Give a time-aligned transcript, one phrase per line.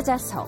[0.00, 0.46] 찾아서.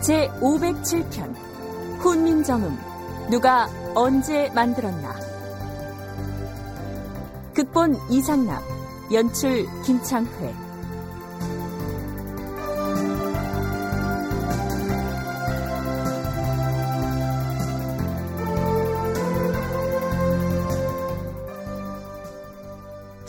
[0.00, 1.34] 제 507편
[2.00, 2.78] 훈민정음
[3.30, 5.14] 누가 언제 만들었나?
[7.54, 8.62] 극본 이상남
[9.12, 10.63] 연출 김창회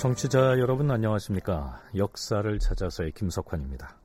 [0.05, 1.81] 청취자 여러분 안녕하십니까?
[1.97, 3.97] 역사를 찾아서의 김석환입니다.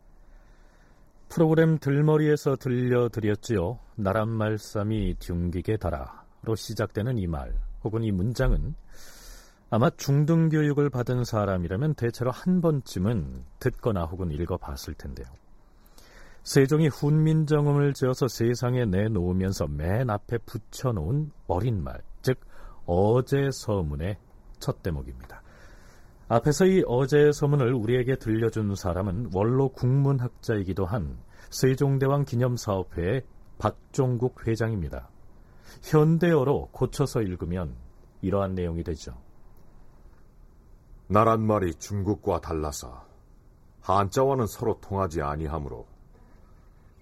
[1.29, 3.79] 프로그램 들머리에서 들려드렸지요.
[3.97, 7.53] 나란 말씀이 둥기게 달아로 시작되는 이 말
[7.85, 8.75] 혹은 이 문장은
[9.69, 15.27] 아마 중등 교육을 받은 사람이라면 대체로 한 번쯤은 듣거나 혹은 읽어봤을 텐데요.
[16.45, 22.41] 세종이 훈민정음을 지어서 세상에 내놓으면서 맨 앞에 붙여놓은 어린 말, 즉
[22.87, 24.17] 어제 서문의
[24.61, 25.40] 첫 대목입니다.
[26.33, 31.19] 앞에서 이 어제 서문을 우리에게 들려준 사람은 원로 국문학자이기도 한
[31.51, 33.25] 세종대왕 기념사업회의
[33.59, 35.09] 박종국 회장입니다.
[35.83, 37.75] 현대어로 고쳐서 읽으면
[38.23, 39.21] 이러한 내용이 되죠.
[41.09, 43.05] 나란 말이 중국과 달라서
[43.81, 45.89] 한자와는 서로 통하지 아니하므로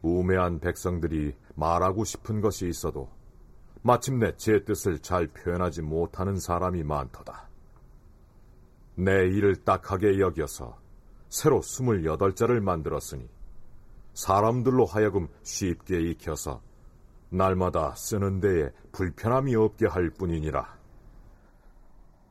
[0.00, 3.10] 우매한 백성들이 말하고 싶은 것이 있어도
[3.82, 7.47] 마침내 제 뜻을 잘 표현하지 못하는 사람이 많도다.
[8.98, 10.76] 내 일을 딱하게 여겨서
[11.28, 13.28] 새로 28자를 만들었으니
[14.14, 16.60] 사람들로 하여금 쉽게 익혀서
[17.30, 20.76] 날마다 쓰는 데에 불편함이 없게 할 뿐이니라.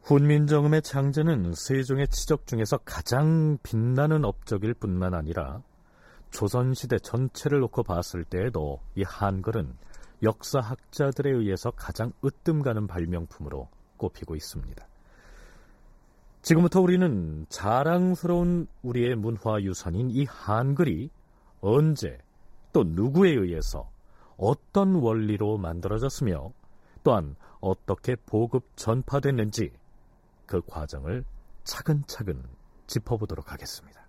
[0.04, 5.62] 훈민정음의 창제는 세종의 치적 중에서 가장 빛나는 업적일 뿐만 아니라
[6.32, 9.73] 조선시대 전체를 놓고 봤을 때에도 이 한글은
[10.22, 14.86] 역사학자들에 의해서 가장 으뜸 가는 발명품으로 꼽히고 있습니다.
[16.48, 21.10] 지금부터 우리는 자랑스러운 우리의 문화유산인 이 한글이
[21.60, 22.20] 언제
[22.72, 23.92] 또 누구에 의해서
[24.38, 26.54] 어떤 원리로 만들어졌으며
[27.04, 29.74] 또한 어떻게 보급 전파됐는지
[30.46, 31.26] 그 과정을
[31.66, 32.42] 차근차근
[32.88, 34.08] 짚어보도록 하겠습니다.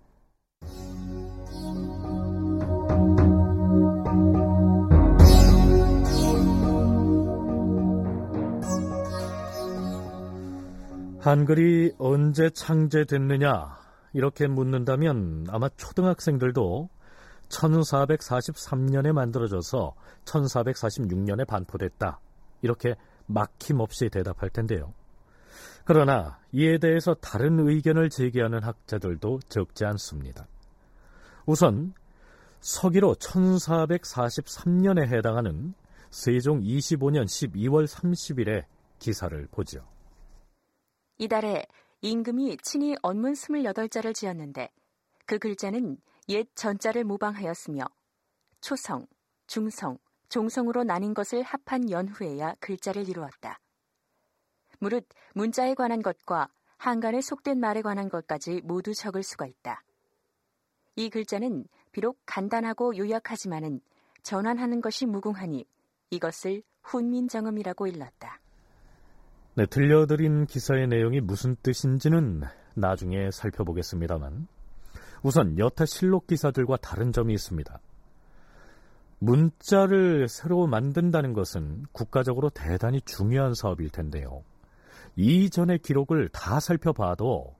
[11.29, 13.77] 한글이 언제 창제됐느냐
[14.13, 16.89] 이렇게 묻는다면 아마 초등학생들도
[17.49, 19.93] 1443년에 만들어져서
[20.25, 22.19] 1446년에 반포됐다
[22.63, 22.95] 이렇게
[23.27, 24.95] 막힘없이 대답할 텐데요.
[25.85, 30.47] 그러나 이에 대해서 다른 의견을 제기하는 학자들도 적지 않습니다.
[31.45, 31.93] 우선
[32.59, 35.75] 서기로 1443년에 해당하는
[36.09, 38.65] 세종 25년 12월 30일의
[38.97, 39.85] 기사를 보죠.
[41.19, 41.65] 이달에
[42.01, 44.69] 임금이 친히 언문 28자를 지었는데
[45.25, 45.97] 그 글자는
[46.29, 47.83] 옛 전자를 모방하였으며
[48.61, 49.05] 초성,
[49.45, 49.97] 중성,
[50.29, 53.59] 종성으로 나뉜 것을 합한 연후에야 글자를 이루었다.
[54.79, 56.47] 무릇 문자에 관한 것과
[56.77, 59.83] 한간에 속된 말에 관한 것까지 모두 적을 수가 있다.
[60.95, 63.81] 이 글자는 비록 간단하고 요약하지만은
[64.23, 65.65] 전환하는 것이 무궁하니
[66.11, 68.39] 이것을 훈민정음이라고 일렀다.
[69.59, 72.43] 네, 들려드린 기사의 내용이 무슨 뜻인지는
[72.75, 74.47] 나중에 살펴보겠습니다만
[75.21, 77.77] 우선 여타 실록 기사들과 다른 점이 있습니다.
[79.19, 84.45] 문자를 새로 만든다는 것은 국가적으로 대단히 중요한 사업일 텐데요.
[85.17, 87.53] 이전의 기록을 다 살펴봐도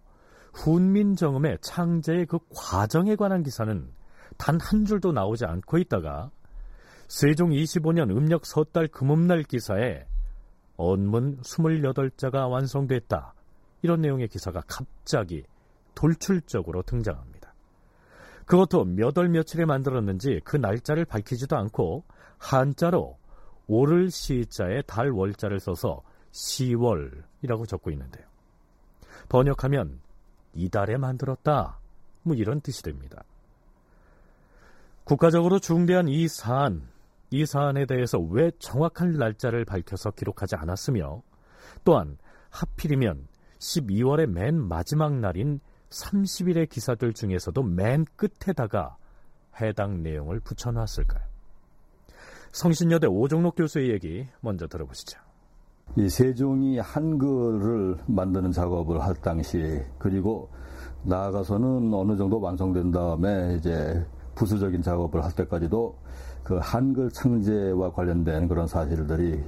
[0.53, 3.91] 훈민정음의 창제의 그 과정에 관한 기사는
[4.37, 6.31] 단 한 줄도 나오지 않고 있다가
[7.09, 10.05] 세종 25년 음력 섣달 금음날 기사에
[10.79, 13.33] 언문 28자가 완성됐다.
[13.81, 15.43] 이런 내용의 기사가 갑자기
[15.93, 17.53] 돌출적으로 등장합니다.
[18.45, 22.05] 그것도 몇 월 며칠에 만들었는지 그 날짜를 밝히지도 않고
[22.37, 23.17] 한자로
[23.67, 28.25] 오를 시자에 달 월자를 써서 10월이라고 적고 있는데요.
[29.27, 29.99] 번역하면
[30.53, 31.77] 이달에 만들었다.
[32.23, 33.23] 뭐 이런 뜻이 됩니다.
[35.03, 36.87] 국가적으로 중대한 이 사안,
[37.31, 41.21] 이 사안에 대해서 왜 정확한 날짜를 밝혀서 기록하지 않았으며
[41.83, 42.17] 또한
[42.49, 43.27] 하필이면
[43.59, 45.59] 12월의 맨 마지막 날인
[45.89, 48.97] 30일의 기사들 중에서도 맨 끝에다가
[49.59, 51.23] 해당 내용을 붙여놨을까요?
[52.51, 55.19] 성신여대 오종록 교수의 얘기 먼저 들어보시죠.
[55.97, 60.49] 이 세종이 한글을 만드는 작업을 할 당시 그리고
[61.03, 64.05] 나아가서는 어느 정도 완성된 다음에 이제
[64.39, 65.95] 부수적인 작업을 할 때까지도
[66.43, 69.43] 그 한글 창제와 관련된 그런 사실들이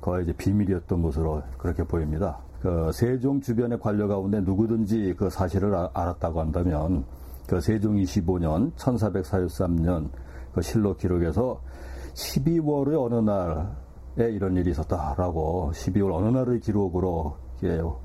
[0.00, 2.38] 거의 이제 비밀이었던 것으로 그렇게 보입니다.
[2.62, 7.04] 그 세종 주변의 관료 가운데 누구든지 그 사실을 아, 알았다고 한다면
[7.48, 10.10] 그 세종 25년 1443년
[10.54, 11.60] 그 실록 기록에서
[12.14, 17.36] 12월의 어느 날에 이런 일이 있었다라고 12월 어느 날의 기록으로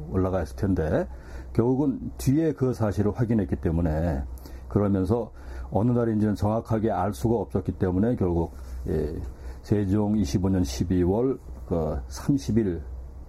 [0.09, 1.07] 올라가 있을 텐데
[1.53, 4.23] 결국은 뒤에 그 사실을 확인했기 때문에
[4.67, 5.31] 그러면서
[5.71, 8.53] 어느 날인지는 정확하게 알 수가 없었기 때문에 결국
[8.87, 9.15] 예,
[9.63, 12.81] 세종 25년 12월 그 30일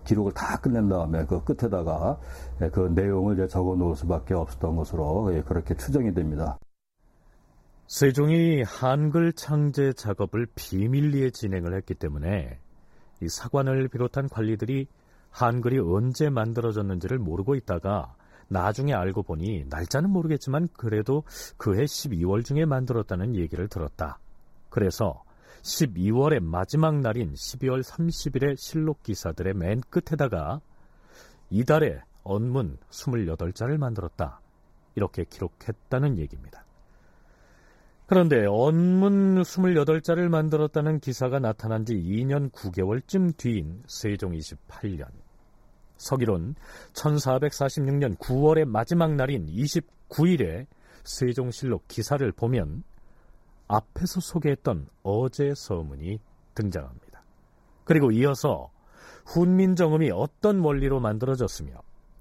[0.05, 2.19] 기록을 다 끝낸 다음에 그 끝에다가
[2.61, 6.59] 예, 그 내용을 이제 적어 놓을 수밖에 없었던 것으로 예, 그렇게 추정이 됩니다.
[7.87, 12.59] 세종이 한글 창제 작업을 비밀리에 진행을 했기 때문에
[13.21, 14.89] 이 사관을 비롯한 관리들이
[15.31, 18.15] 한글이 언제 만들어졌는지를 모르고 있다가
[18.49, 21.25] 나중에 알고 보니 날짜는 모르겠지만 그래도
[21.57, 24.19] 그해 12월 중에 만들었다는 얘기를 들었다.
[24.69, 25.23] 그래서
[25.63, 30.61] 12월의 마지막 날인 12월 30일의 실록 기사들의 맨 끝에다가
[31.51, 34.41] 이달에 언문 28자를 만들었다.
[34.95, 36.65] 이렇게 기록했다는 얘기입니다.
[38.07, 45.07] 그런데 언문 28자를 만들었다는 기사가 나타난 지 2년 9개월쯤 뒤인 세종 28년.
[46.03, 46.57] 서기론
[46.95, 50.67] 1446년 9월의 마지막 날인 29일에
[51.05, 52.83] 세종실록 기사를 보면
[53.69, 56.19] 앞에서 소개했던 어제 서문이
[56.55, 57.23] 등장합니다.
[57.85, 58.71] 그리고 이어서
[59.27, 61.73] 훈민정음이 어떤 원리로 만들어졌으며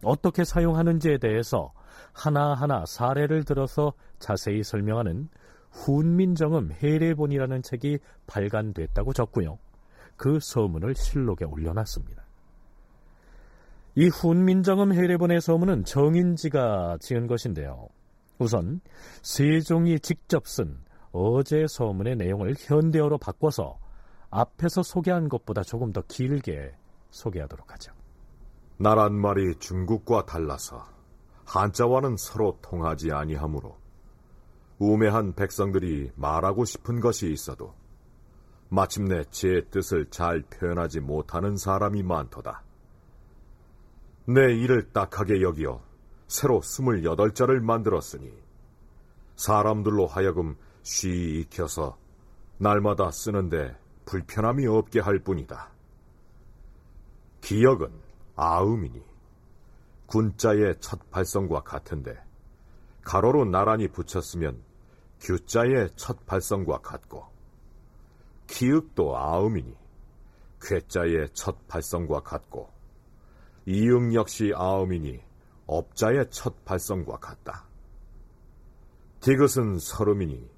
[0.03, 1.73] 어떻게 사용하는지에 대해서
[2.13, 5.27] 하나하나 사례를 들어서 자세히 설명하는
[5.71, 9.57] 훈민정음 해례본이라는 책이 발간됐다고 적고요.
[10.17, 12.20] 그 서문을 실록에 올려놨습니다.
[13.95, 17.89] 이 훈민정음 해례본의 서문은 정인지가 지은 것인데요.
[18.39, 18.81] 우선
[19.21, 20.77] 세종이 직접 쓴
[21.11, 23.77] 어제 서문의 내용을 현대어로 바꿔서
[24.29, 26.71] 앞에서 소개한 것보다 조금 더 길게
[27.09, 27.91] 소개하도록 하죠.
[28.77, 30.85] 나란 말이 중국과 달라서
[31.45, 33.77] 한자와는 서로 통하지 아니하므로
[34.79, 37.75] 우매한 백성들이 말하고 싶은 것이 있어도
[38.69, 42.63] 마침내 제 뜻을 잘 표현하지 못하는 사람이 많도다.
[44.25, 45.81] 내 일을 딱하게 여기어
[46.27, 48.31] 새로 스물여덟 자를 만들었으니
[49.35, 51.97] 사람들로 하여금 쉬 익혀서
[52.57, 53.75] 날마다 쓰는데
[54.05, 55.71] 불편함이 없게 할 뿐이다.
[57.41, 57.91] 기억은
[58.35, 59.03] 아음이니
[60.05, 62.21] 군자의 첫 발성과 같은데
[63.01, 64.61] 가로로 나란히 붙였으면
[65.19, 67.25] 규자의 첫 발성과 같고
[68.47, 69.75] 기읍도 아음이니
[70.61, 72.80] 괴자의 첫 발성과 같고
[73.71, 75.21] 이응 역시 아음이니
[75.65, 77.63] 업자의 첫 발성과 같다.
[79.21, 80.49] 디귿은 서름이니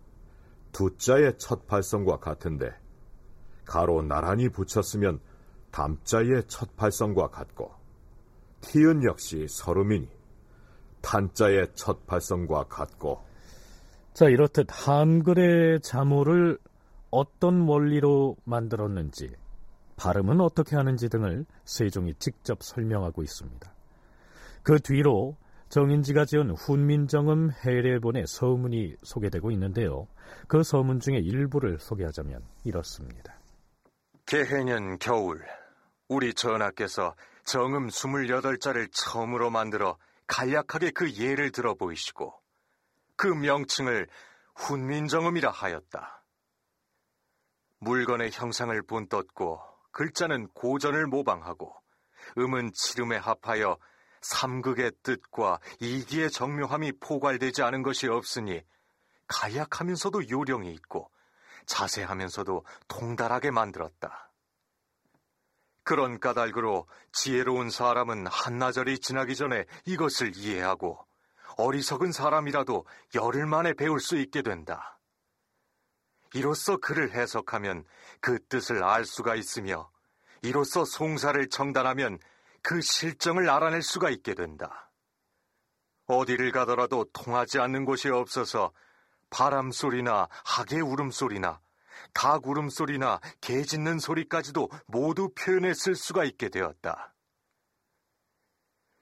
[0.72, 2.74] 두자의 첫 발성과 같은데
[3.66, 5.20] 가로 나란히 붙였으면
[5.70, 7.72] 담자의 첫 발성과 같고
[8.62, 10.10] 티은 역시 서름이니
[11.02, 13.24] 탄자의 첫 발성과 같고
[14.14, 16.58] 자 이렇듯 한글의 자모를
[17.12, 19.36] 어떤 원리로 만들었는지
[19.96, 23.74] 발음은 어떻게 하는지 등을 세종이 직접 설명하고 있습니다.
[24.64, 25.38] 그 뒤로
[25.70, 30.08] 정인지가 지은 훈민정음 해례본의 서문이 소개되고 있는데요.
[30.48, 33.36] 그 서문 중에 일부를 소개하자면 이렇습니다.
[34.26, 35.42] 개해년 겨울
[36.08, 39.98] 우리 전하께서 정음 28자를 처음으로 만들어
[40.28, 42.34] 간략하게 그 예를 들어 보이시고
[43.16, 44.08] 그 명칭을
[44.56, 46.24] 훈민정음이라 하였다.
[47.80, 51.74] 물건의 형상을 본떴고 글자는 고전을 모방하고
[52.38, 53.78] 음은 치름에 합하여
[54.22, 58.62] 삼극의 뜻과 이기의 정묘함이 포괄되지 않은 것이 없으니
[59.28, 61.10] 가약하면서도 요령이 있고
[61.66, 64.32] 자세하면서도 통달하게 만들었다.
[65.84, 71.06] 그런 까닭으로 지혜로운 사람은 한나절이 지나기 전에 이것을 이해하고
[71.58, 72.86] 어리석은 사람이라도
[73.16, 75.00] 열흘 만에 배울 수 있게 된다.
[76.34, 77.86] 이로써 글을 해석하면
[78.20, 79.90] 그 뜻을 알 수가 있으며
[80.42, 82.20] 이로써 송사를 청단하면
[82.62, 84.92] 그 실정을 알아낼 수가 있게 된다.
[86.06, 88.74] 어디를 가더라도 통하지 않는 곳이 없어서
[89.30, 91.60] 바람 소리나 하계 울음소리나
[92.14, 97.14] 닭 울음소리나 개 짖는 소리까지도 모두 표현해 쓸 수가 있게 되었다.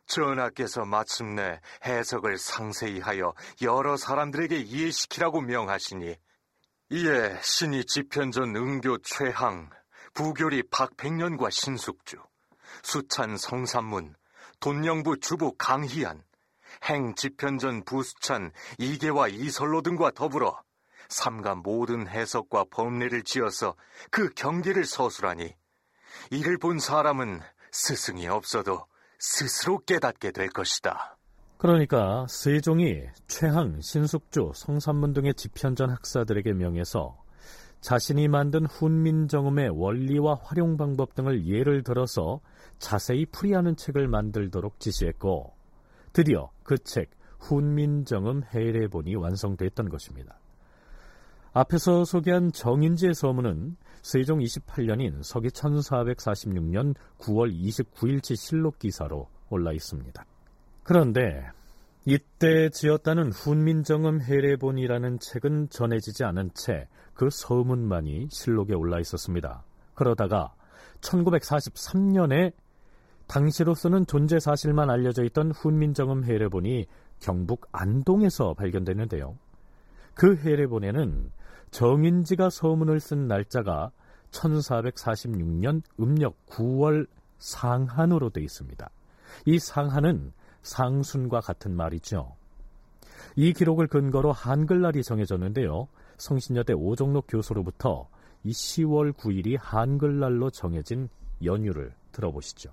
[0.05, 6.17] 전하께서 마침내 해석을 상세히 하여 여러 사람들에게 이해시키라고 명하시니
[6.93, 9.69] 이에 신이 지편전 응교 최항,
[10.13, 12.17] 부교리 박백년과 신숙주,
[12.83, 14.13] 수찬 성삼문,
[14.59, 16.21] 돈영부 주부 강희안,
[16.83, 20.61] 행 지편전 부수찬 이계와 이설로 등과 더불어
[21.07, 23.77] 삼가 모든 해석과 법례를 지어서
[24.09, 25.55] 그 경계를 서술하니
[26.29, 27.39] 이를 본 사람은
[27.71, 28.85] 스승이 없어도
[29.17, 31.17] 스스로 깨닫게 될 것이다.
[31.61, 37.21] 그러니까 세종이 최항, 신숙주, 성삼문 등의 집현전 학사들에게 명해서
[37.81, 42.39] 자신이 만든 훈민정음의 원리와 활용 방법 등을 예를 들어서
[42.79, 45.53] 자세히 풀이하는 책을 만들도록 지시했고
[46.13, 50.39] 드디어 그 책 훈민정음 해례본이 완성됐던 것입니다.
[51.53, 60.25] 앞에서 소개한 정인지의 서문은 세종 28년인 서기 1446년 9월 29일치 실록 기사로 올라 있습니다.
[60.83, 61.45] 그런데
[62.05, 66.87] 이때 지었다는 훈민정음 해례본이라는 책은 전해지지 않은 채
[67.21, 69.63] 그 서문만이 실록에 올라 있었습니다.
[69.93, 70.55] 그러다가
[71.01, 72.51] 1943년에
[73.27, 76.87] 당시로서는 존재 사실만 알려져 있던 훈민정음 해례본이
[77.19, 79.37] 경북 안동에서 발견되는데요.
[80.15, 81.31] 그 해례본에는
[81.69, 83.91] 정인지가 서문을 쓴 날짜가
[84.31, 87.07] 1446년 음력 9월
[87.37, 88.89] 상한으로 되어 있습니다.
[89.45, 90.33] 이 상한은
[90.63, 92.33] 상순과 같은 말이죠.
[93.35, 95.87] 이 기록을 근거로 한글날이 정해졌는데요.
[96.17, 98.07] 성신여대 오종록 교수로부터
[98.43, 101.09] 이 10월 9일이 한글날로 정해진
[101.43, 102.71] 연유를 들어보시죠.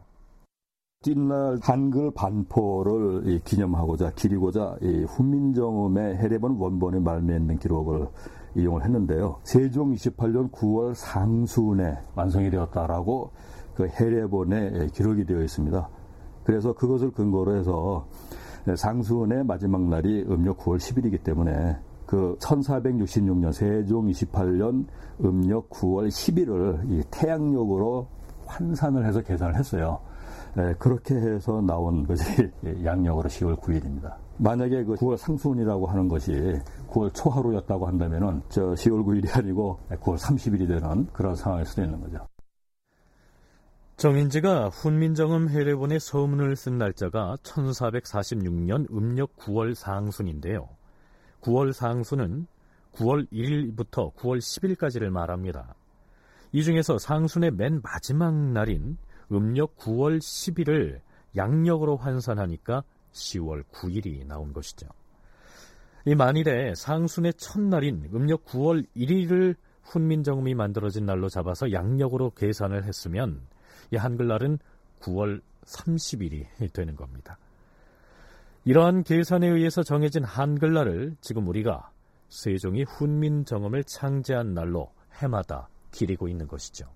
[1.03, 4.79] 뒷날 한글 반포를 기념하고자 기리고자
[5.09, 8.09] 훈민정음의 해례본 원본에 말미암는 기록을
[8.57, 9.39] 이용을 했는데요.
[9.45, 13.31] 세종 28년 9월 상순에 완성이 되었다라고
[13.75, 15.89] 그 해례본에 기록이 되어 있습니다.
[16.49, 18.07] 그래서 그것을 근거로 해서
[18.75, 21.77] 상순의 마지막 날이 음력 9월 10일이기 때문에
[22.07, 24.87] 그 1466년 세종 28년
[25.23, 28.07] 음력 9월 10일을 태양력으로
[28.47, 30.01] 환산을 해서 계산을 했어요.
[30.57, 32.51] 네, 그렇게 해서 나온 것이
[32.83, 34.15] 양력으로 10월 9일입니다.
[34.39, 40.67] 만약에 그 9월 상순이라고 하는 것이 9월 초하루였다고 한다면은 저 10월 9일이 아니고 9월 30일이
[40.67, 42.27] 되는 그런 상황일 수도 있는 거죠.
[43.99, 50.69] 정인지가 훈민정음 해례본의 서문을 쓴 날짜가 1446년 음력 9월 상순인데요.
[51.41, 52.47] 9월 상순은
[52.93, 55.75] 9월 1일부터 9월 10일까지를 말합니다.
[56.53, 58.99] 이 중에서 상순의 맨 마지막 날인
[59.33, 61.01] 음력 9월 10일을
[61.35, 64.87] 양력으로 환산하니까 10월 9일이 나온 것이죠.
[66.05, 73.41] 이 만일에 상순의 첫날인 음력 9월 1일을 훈민정음이 만들어진 날로 잡아서 양력으로 계산을 했으면
[73.91, 74.59] 이 한글날은
[75.01, 77.39] 9월 30일이 되는 겁니다.
[78.65, 81.91] 이러한 계산에 의해서 정해진 한글날을 지금 우리가
[82.29, 86.87] 세종이 훈민정음을 창제한 날로 해마다 기리고 있는 것이죠.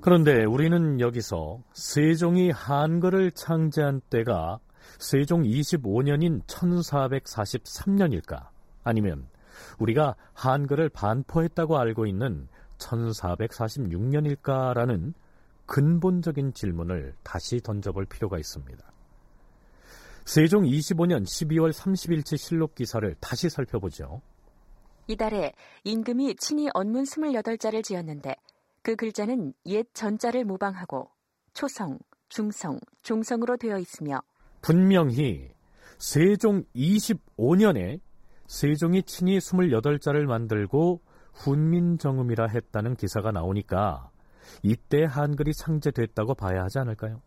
[0.00, 4.58] 그런데 우리는 여기서 세종이 한글을 창제한 때가
[5.00, 8.48] 세종 25년인 1443년일까?
[8.84, 9.26] 아니면
[9.78, 15.14] 우리가 한글을 반포했다고 알고 있는 1446년일까라는
[15.64, 18.92] 근본적인 질문을 다시 던져볼 필요가 있습니다.
[20.26, 24.20] 세종 25년 12월 30일치 실록 기사를 다시 살펴보죠.
[25.06, 25.54] 이달에
[25.84, 28.36] 임금이 친히 언문 28자를 지었는데
[28.82, 31.10] 그 글자는 옛 전자를 모방하고
[31.54, 34.20] 초성, 중성, 종성으로 되어 있으며
[34.60, 35.50] 분명히
[35.98, 38.00] 세종 25년에
[38.46, 41.00] 세종이 친히 28자를 만들고
[41.34, 44.10] 훈민정음이라 했다는 기사가 나오니까
[44.62, 47.22] 이때 한글이 창제됐다고 봐야 하지 않을까요?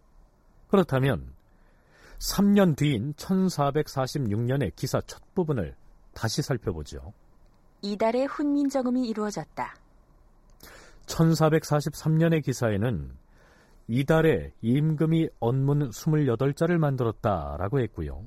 [0.68, 1.34] 그렇다면
[2.20, 5.76] 3년 뒤인 1446년의 기사 첫 부분을
[6.14, 7.14] 다시 살펴보죠.
[7.82, 9.76] 이달에 훈민정음이 이루어졌다.
[11.06, 13.12] 1443년의 기사에는
[13.88, 18.26] 이달에 임금이 언문 28자를 만들었다라고 했고요.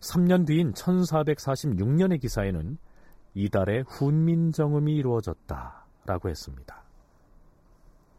[0.00, 2.78] 3년 뒤인 1446년의 기사에는
[3.34, 6.84] 이달에 훈민정음이 이루어졌다라고 했습니다.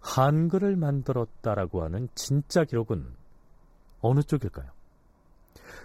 [0.01, 3.05] 한글을 만들었다라고 하는 진짜 기록은
[4.01, 4.69] 어느 쪽일까요?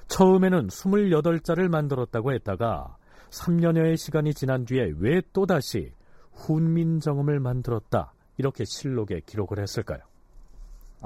[0.08, 2.96] 처음에는 28자를 만들었다고 했다가
[3.30, 5.92] 3년여의 시간이 지난 뒤에 왜 또다시
[6.32, 10.00] 훈민정음을 만들었다 이렇게 실록에 기록을 했을까요?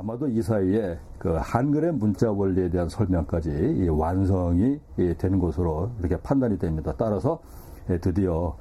[0.01, 4.79] 아마도 이 사이에 그 한글의 문자 원리에 대한 설명까지 완성이
[5.19, 6.95] 되는 것으로 이렇게 판단이 됩니다.
[6.97, 7.41] 따라서
[8.01, 8.57] 드디어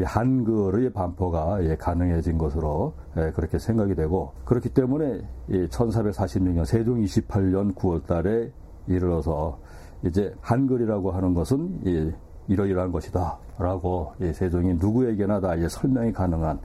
[0.00, 2.92] 한글의 반포가 가능해진 것으로
[3.34, 8.52] 그렇게 생각이 되고 그렇기 때문에 1446년 세종 28년 9월 달에
[8.86, 9.58] 이르러서
[10.04, 12.14] 이제 한글이라고 하는 것은
[12.46, 13.38] 이러이러한 것이다.
[13.58, 16.60] 라고 세종이 누구에게나 다 설명이 가능한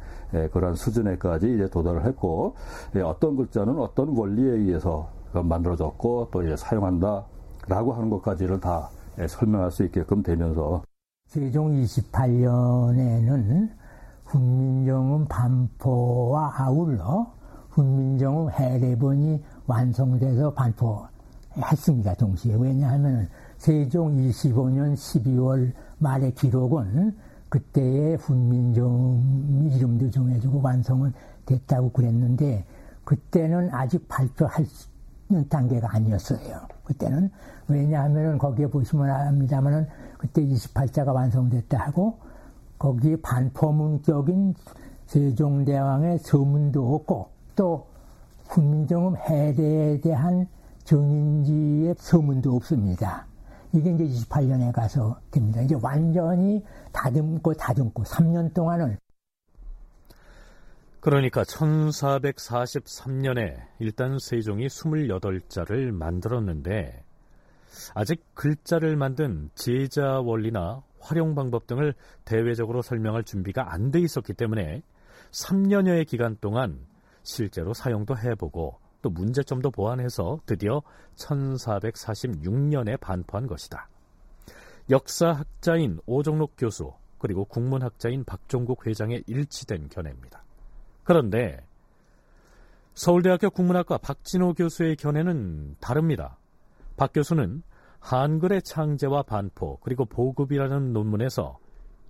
[0.52, 2.56] 그런 수준에까지 이제 도달을 했고
[3.04, 7.26] 어떤 글자는 어떤 원리에 의해서 만들어졌고 또 이제 사용한다.
[7.68, 8.90] 라고 하는 것까지를 다
[9.28, 10.82] 설명할 수 있게끔 되면서
[11.28, 13.70] 세종 28년에는
[14.26, 17.32] 훈민정음 반포와 아울러
[17.70, 22.16] 훈민정음 해례본이 완성돼서 반포했습니다.
[22.16, 22.56] 동시에.
[22.56, 27.16] 왜냐하면 세종 25년 12월 말의 기록은
[27.52, 31.14] 그때의 훈민정음 이름도 정해주고 완성은
[31.46, 32.66] 됐다고 그랬는데
[33.04, 34.66] 그때는 아직 발표할
[35.30, 36.60] 는 단계가 아니었어요.
[36.84, 37.32] 그때는
[37.70, 42.18] 왜냐하면 거기에 보시면 압니다만은 그때 28자가 완성됐다 하고
[42.78, 44.56] 거기에 반포문격인
[45.06, 47.88] 세종대왕의 서문도 없고 또
[48.50, 50.48] 훈민정음 해대에 대한
[50.84, 53.26] 정인지의 서문도 없습니다.
[53.72, 55.62] 이게 이제 28년에 가서 됩니다.
[55.62, 58.98] 이제 완전히 다듬고 다듬고 3년 동안을
[61.00, 67.04] 그러니까 1443년에 일단 세종이 28자를 만들었는데
[67.96, 71.96] 아직 글자를 만든 제자 원리나 활용 방법 등을
[72.26, 74.84] 대외적으로 설명할 준비가 안 돼 있었기 때문에
[75.32, 76.86] 3년여의 기간 동안
[77.24, 80.82] 실제로 사용도 해보고 또 문제점도 보완해서 드디어
[81.16, 83.90] 1446년에 반포한 것이다.
[84.92, 90.44] 역사학자인 오종록 교수 그리고 국문학자인 박종국 회장의 일치된 견해입니다.
[91.06, 91.66] 그런데
[92.94, 96.38] 서울대학교 국문학과 박진호 교수의 견해는 다릅니다.
[96.98, 97.64] 박 교수는
[98.00, 101.58] 한글의 창제와 반포 그리고 보급이라는 논문에서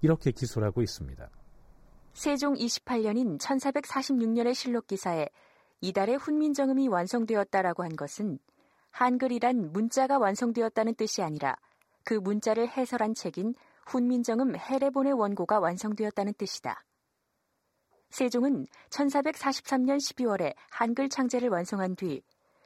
[0.02, 1.30] 이렇게 기술하고 있습니다.
[2.14, 5.28] 세종 28년인 1446년의 실록 기사에
[5.82, 8.40] 이달에 훈민정음이 완성되었다라고 한 것은
[8.90, 11.56] 한글이란 문자가 완성되었다는 뜻이 아니라
[12.04, 13.56] 그 문자를 해설한 책인
[13.88, 16.84] 훈민정음 해례본의 원고가 완성되었다는 뜻이다.
[18.10, 22.22] 세종은 1443년 12월에 한글 창제를 완성한 뒤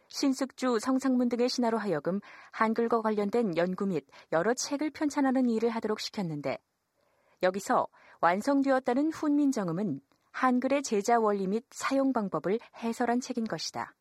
[0.08, 2.19] 신숙주, 성상문 등의 신하로 하여금
[2.52, 6.58] 한글과 관련된 연구 및 여러 책을 편찬하는 일을 하도록 시켰는데
[7.43, 7.88] 여기서
[8.21, 13.93] 완성되었다는 훈민정음은 한글의 제자 원리 및 사용 방법을 해설한 책인 것이다.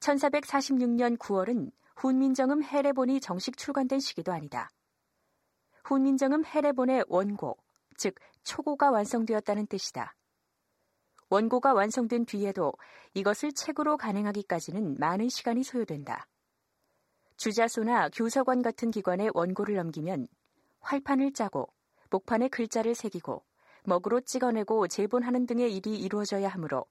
[0.00, 4.70] 1446년 9월은 훈민정음 해례본이 정식 출간된 시기도 아니다.
[5.82, 7.58] 훈민정음 해례본의 원고,
[7.96, 10.14] 즉 초고가 완성되었다는 뜻이다.
[11.28, 12.72] 원고가 완성된 뒤에도
[13.14, 16.28] 이것을 책으로 간행하기까지는 많은 시간이 소요된다.
[17.36, 20.28] 주자소나 교서관 같은 기관에 원고를 넘기면
[20.78, 21.68] 활판을 짜고
[22.10, 23.44] 목판에 글자를 새기고
[23.84, 26.86] 먹으로 찍어내고 제본하는 등의 일이 이루어져야 하므로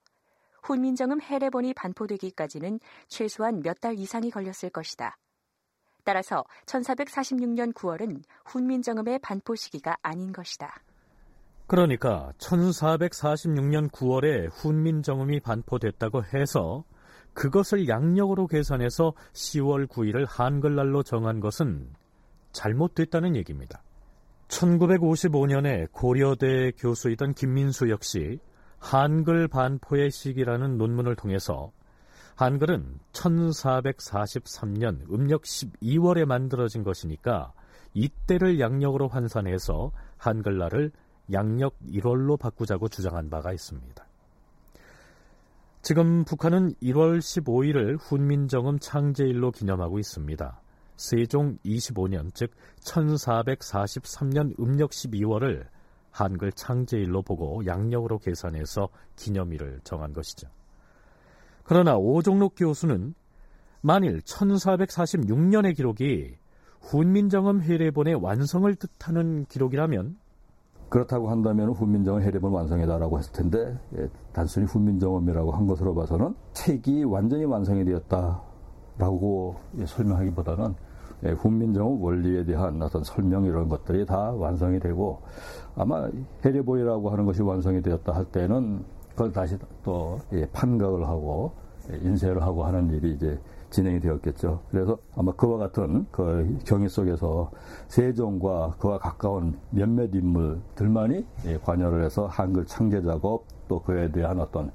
[0.63, 5.17] 훈민정음 해례본이 반포되기까지는 최소한 몇 달 이상이 걸렸을 것이다.
[6.03, 10.81] 따라서 1446년 9월은 훈민정음의 반포 시기가 아닌 것이다.
[11.67, 16.85] 그러니까 1446년 9월에 훈민정음이 반포됐다고 해서
[17.33, 21.93] 그것을 양력으로 계산해서 10월 9일을 한글날로 정한 것은
[22.53, 23.83] 잘못됐다는 얘기입니다.
[24.47, 28.39] 1955년에 고려대 교수이던 김민수 역시
[28.79, 31.71] 한글 반포의 시기라는 논문을 통해서
[32.35, 37.51] 한글은 1443년 음력 12월에 만들어진 것이니까
[37.93, 40.91] 이때를 양력으로 환산해서 한글날을
[41.33, 44.05] 양력 1월로 바꾸자고 주장한 바가 있습니다.
[45.81, 50.61] 지금 북한은 1월 15일을 훈민정음 창제일로 기념하고 있습니다.
[50.95, 55.67] 세종 25년 즉 1443년 음력 12월을
[56.17, 60.47] 한글 창제일로 보고 양력으로 계산해서 기념일을 정한 것이죠.
[61.63, 63.13] 그러나 오종록 교수는
[63.81, 66.35] 만일 1446년의 기록이
[66.81, 70.17] 훈민정음 해례본의 완성을 뜻하는 기록이라면
[70.89, 77.43] 그렇다고 한다면 훈민정음 해례본 완성이다라고 했을 텐데 예, 단순히 훈민정음이라고 한 것으로 봐서는 책이 완전히
[77.43, 80.86] 완성이 되었다라고 예, 설명하기보다는 예,
[81.23, 85.21] 훈민정음 원리에 대한 어떤 설명 이런 것들이 다 완성이 되고
[85.75, 86.09] 아마
[86.45, 88.83] 해례본이라고 하는 것이 완성이 되었다 할 때는
[89.17, 91.51] 그걸 다시 또 예, 판각을 하고
[91.91, 93.39] 예, 인쇄를 하고 하는 일이 이제
[93.71, 94.61] 진행이 되었겠죠.
[94.69, 97.49] 그래서 아마 그와 같은 그 경위 속에서
[97.87, 104.71] 세종과 그와 가까운 몇몇 인물들만이 예, 관여를 해서 한글 창제 작업 또 그에 대한 어떤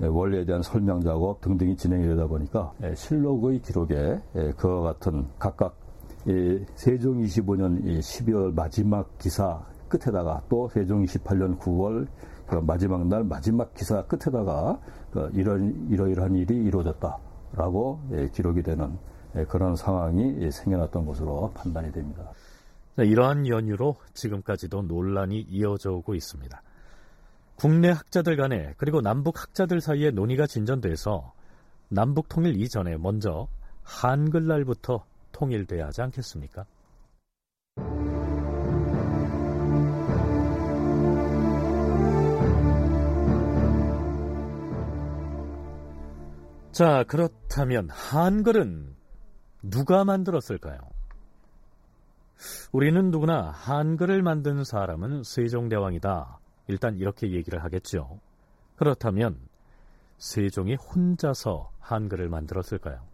[0.00, 4.20] 예, 원리에 대한 설명 작업 등등이 진행이 되다 보니까 예, 실록의 기록에
[4.56, 5.81] 그와 같은 각각
[6.74, 12.06] 세종 25년 12월 마지막 기사 끝에다가 또 세종 28년 9월
[12.62, 14.78] 마지막 날 마지막 기사 끝에다가
[15.10, 17.18] 그 이런 이러이러한 일이 이루어졌다.
[17.54, 18.98] 라고 예, 기록이 되는
[19.36, 22.30] 예, 그런 상황이 생겨났던 것으로 판단이 됩니다.
[22.98, 26.62] 이러한 연유로 지금까지도 논란이 이어져 오고 있습니다.
[27.56, 31.32] 국내 학자들 간에 그리고 남북 학자들 사이에 논의가 진전돼서
[31.88, 33.48] 남북 통일 이전에 먼저
[33.82, 36.66] 한글날부터 통일돼야 하지 않겠습니까?
[46.72, 48.94] 자, 그렇다면 한글은
[49.62, 50.78] 누가 만들었을까요?
[52.72, 56.38] 우리는 누구나 한글을 만든 사람은 세종대왕이다.
[56.68, 58.18] 일단 이렇게 얘기를 하겠죠.
[58.76, 59.38] 그렇다면
[60.16, 63.11] 세종이 혼자서 한글을 만들었을까요?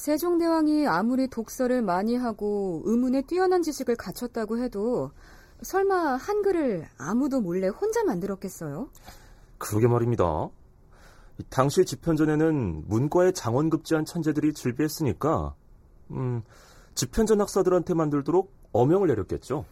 [0.00, 5.10] 세종대왕이 아무리 독서를 많이 하고 의문에 뛰어난 지식을 갖췄다고 해도
[5.60, 8.88] 설마 한글을 아무도 몰래 혼자 만들었겠어요?
[9.58, 10.48] 그러게 말입니다.
[11.50, 15.54] 당시 집현전에는 문과의 장원급제한 천재들이 즐비했으니까
[16.12, 16.44] 음,
[16.94, 19.66] 집현전 학사들한테 만들도록 어명을 내렸겠죠.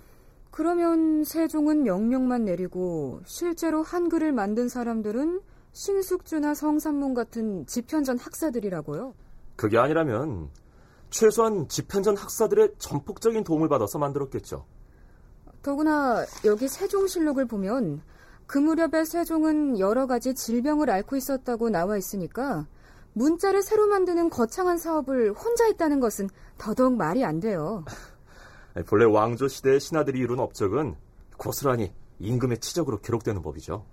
[0.50, 5.40] 그러면 세종은 명령만 내리고 실제로 한글을 만든 사람들은
[5.72, 9.14] 신숙주나 성삼문 같은 집현전 학사들이라고요?
[9.58, 10.50] 그게 아니라면
[11.10, 14.64] 최소한 집현전 학사들의 전폭적인 도움을 받아서 만들었겠죠.
[15.62, 18.00] 더구나 여기 세종실록을 보면
[18.46, 22.68] 그 무렵에 세종은 여러 가지 질병을 앓고 있었다고 나와 있으니까
[23.14, 27.84] 문자를 새로 만드는 거창한 사업을 혼자 했다는 것은 더더욱 말이 안 돼요.
[28.86, 30.94] 본래 왕조 시대의 신하들이 이룬 업적은
[31.36, 33.84] 고스란히 임금의 치적으로 기록되는 법이죠.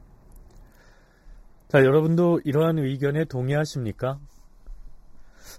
[1.69, 4.19] 자, 여러분도 이러한 의견에 동의하십니까?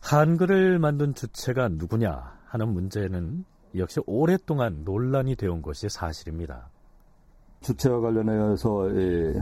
[0.08, 3.44] 한글을 만든 주체가 누구냐 하는 문제는
[3.76, 6.68] 역시 오랫동안 논란이 되어 온 것이 사실입니다.
[7.62, 9.34] 주체와 관련해서 예,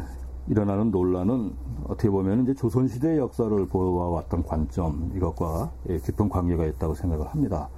[0.48, 1.52] 일어나는 논란은
[1.84, 7.68] 어떻게 보면 이제 조선시대의 역사를 보아왔던 관점 이것과 예, 깊은 관계가 있다고 생각을 합니다.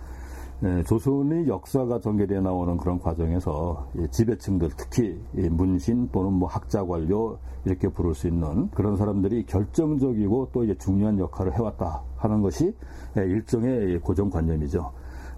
[0.64, 6.82] 예, 조선의 역사가 전개되어 나오는 그런 과정에서 예, 지배층들 특히 예, 문신 또는 뭐 학자
[6.82, 12.74] 관료 이렇게 부를 수 있는 그런 사람들이 결정적이고 또 이제 중요한 역할을 해왔다 하는 것이
[13.18, 14.92] 예, 일종의 고정관념이죠.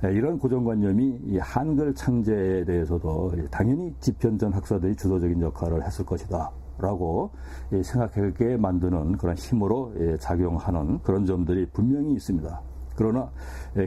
[0.05, 6.53] 예, 이런 고정관념이 한글 창제에 대해서도 당연히 집현전 학사들이 주도적인 역할을 했을 것이다.
[6.81, 7.31] 라고
[7.73, 12.61] 생각하게 만드는 그런 힘으로 작용하는 그런 점들이 분명히 있습니다.
[12.99, 13.31] 그러나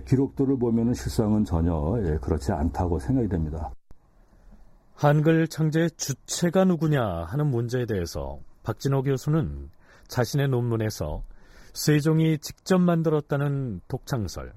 [0.08, 1.70] 기록들을 보면 실상은 전혀
[2.22, 3.70] 그렇지 않다고 생각이 됩니다.
[4.96, 9.70] 한글 창제의 주체가 누구냐 하는 문제에 대해서 박진호 교수는
[10.08, 11.24] 자신의 논문에서
[11.74, 14.54] 세종이 직접 만들었다는 독창설,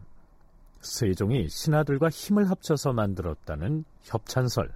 [0.83, 4.71] 세종이 신하들과 힘을 합쳐서 만들었다는 협찬설,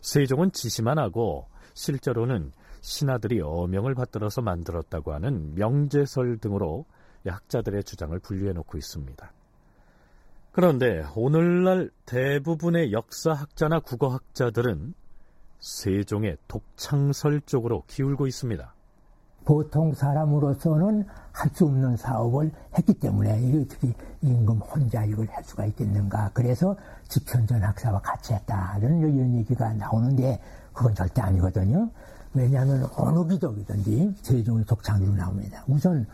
[0.00, 6.84] 세종은 지시만 하고 실제로는 신하들이 어명을 받들어서 만들었다고 하는 명제설 등으로
[7.30, 9.32] 학자들의 주장을 분류해 놓고 있습니다.
[10.52, 14.94] 그런데 오늘날 대부분의 역사학자나 국어학자들은
[15.60, 18.74] 세종의 독창설 쪽으로 기울고 있습니다.
[19.44, 26.30] 보통 사람으로서는 할 수 없는 사업을 했기 때문에 어떻게 임금 혼자 이걸 할 수가 있겠는가.
[26.34, 26.76] 그래서
[27.08, 30.40] 집현전 학사와 같이 했다는 이런 얘기가 나오는데
[30.72, 31.90] 그건 절대 아니거든요.
[32.34, 35.64] 왜냐하면 어느 기독이든지 세종의 독창으로 나옵니다.
[35.66, 36.06] 우선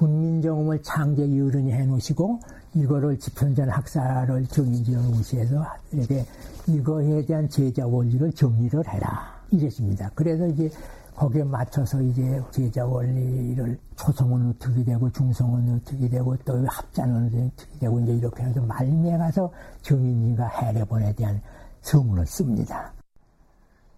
[0.00, 2.40] 군민정음을 창제이 어른이 해놓으시고
[2.74, 6.24] 이거를 집현전 학사를 정인지를 무시해서 이렇게
[6.66, 10.10] 이거에 대한 제자 원리를 정리를 해라 이랬습니다.
[10.14, 10.70] 그래서 이제
[11.14, 18.00] 거기에 맞춰서 이제 제자 원리를 초성은 어떻게 되고 중성은 어떻게 되고 또 합자는 어떻게 되고
[18.00, 21.42] 이제 이렇게 해서 말미에 가서 정인이가 해례본에 대한
[21.82, 22.94] 서문을 씁니다.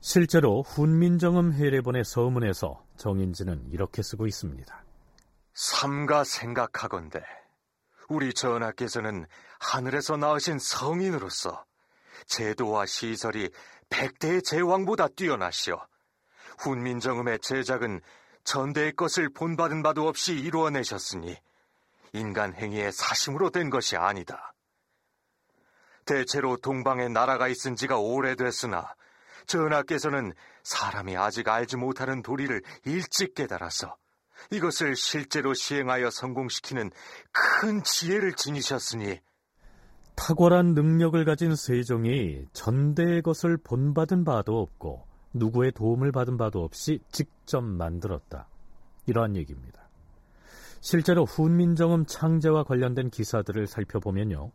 [0.01, 4.83] 실제로 훈민정음 해례본의 서문에서 정인지는 이렇게 쓰고 있습니다.
[5.55, 7.23] 삼가 생각하건대
[8.09, 9.27] 우리 전하께서는
[9.59, 11.65] 하늘에서 나으신 성인으로서
[12.27, 13.51] 제도와 시설이
[13.91, 15.81] 백대의 제왕보다 뛰어나시오.
[16.59, 18.01] 훈민정음의 제작은
[18.45, 21.37] 전대의 것을 본받은 바도 없이 이루어내셨으니
[22.12, 24.55] 인간 행위의 사심으로 된 것이 아니다.
[26.05, 28.95] 대체로 동방에 나라가 있은 지가 오래됐으나
[29.47, 33.97] 전하께서는 사람이 아직 알지 못하는 도리를 일찍 깨달아서
[34.51, 36.91] 이것을 실제로 시행하여 성공시키는
[37.33, 39.21] 큰 지혜를 지니셨으니
[40.15, 47.63] 탁월한 능력을 가진 세종이 전대의 것을 본받은 바도 없고 누구의 도움을 받은 바도 없이 직접
[47.63, 48.49] 만들었다.
[49.07, 49.89] 이러한 얘기입니다.
[50.81, 54.51] 실제로 훈민정음 창제와 관련된 기사들을 살펴보면요.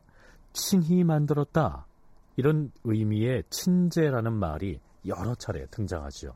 [0.54, 1.88] 친히 만들었다.
[2.36, 6.34] 이런 의미의 친제라는 말이 여러 차례 등장하죠.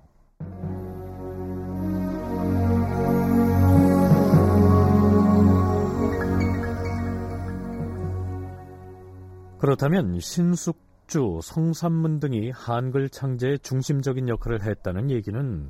[9.62, 15.68] 그렇다면 신숙주, 성삼문 등이 한글 창제의 중심적인 역할을 했다는 얘기는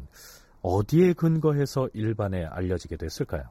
[0.62, 3.44] 어디에 근거해서 일반에 알려지게 됐을까요?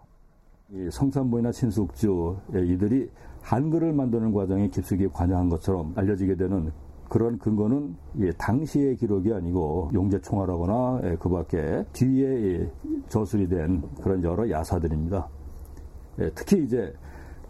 [0.90, 3.10] 성삼문이나 신숙주 이들이
[3.42, 6.72] 한글을 만드는 과정에 깊숙이 관여한 것처럼 알려지게 되는
[7.10, 12.72] 그런 근거는 예, 당시의 기록이 아니고 용제총화라거나 예, 그 밖에 뒤에 예,
[13.08, 15.28] 저술이 된 그런 여러 야사들입니다.
[16.20, 16.94] 예, 특히 이제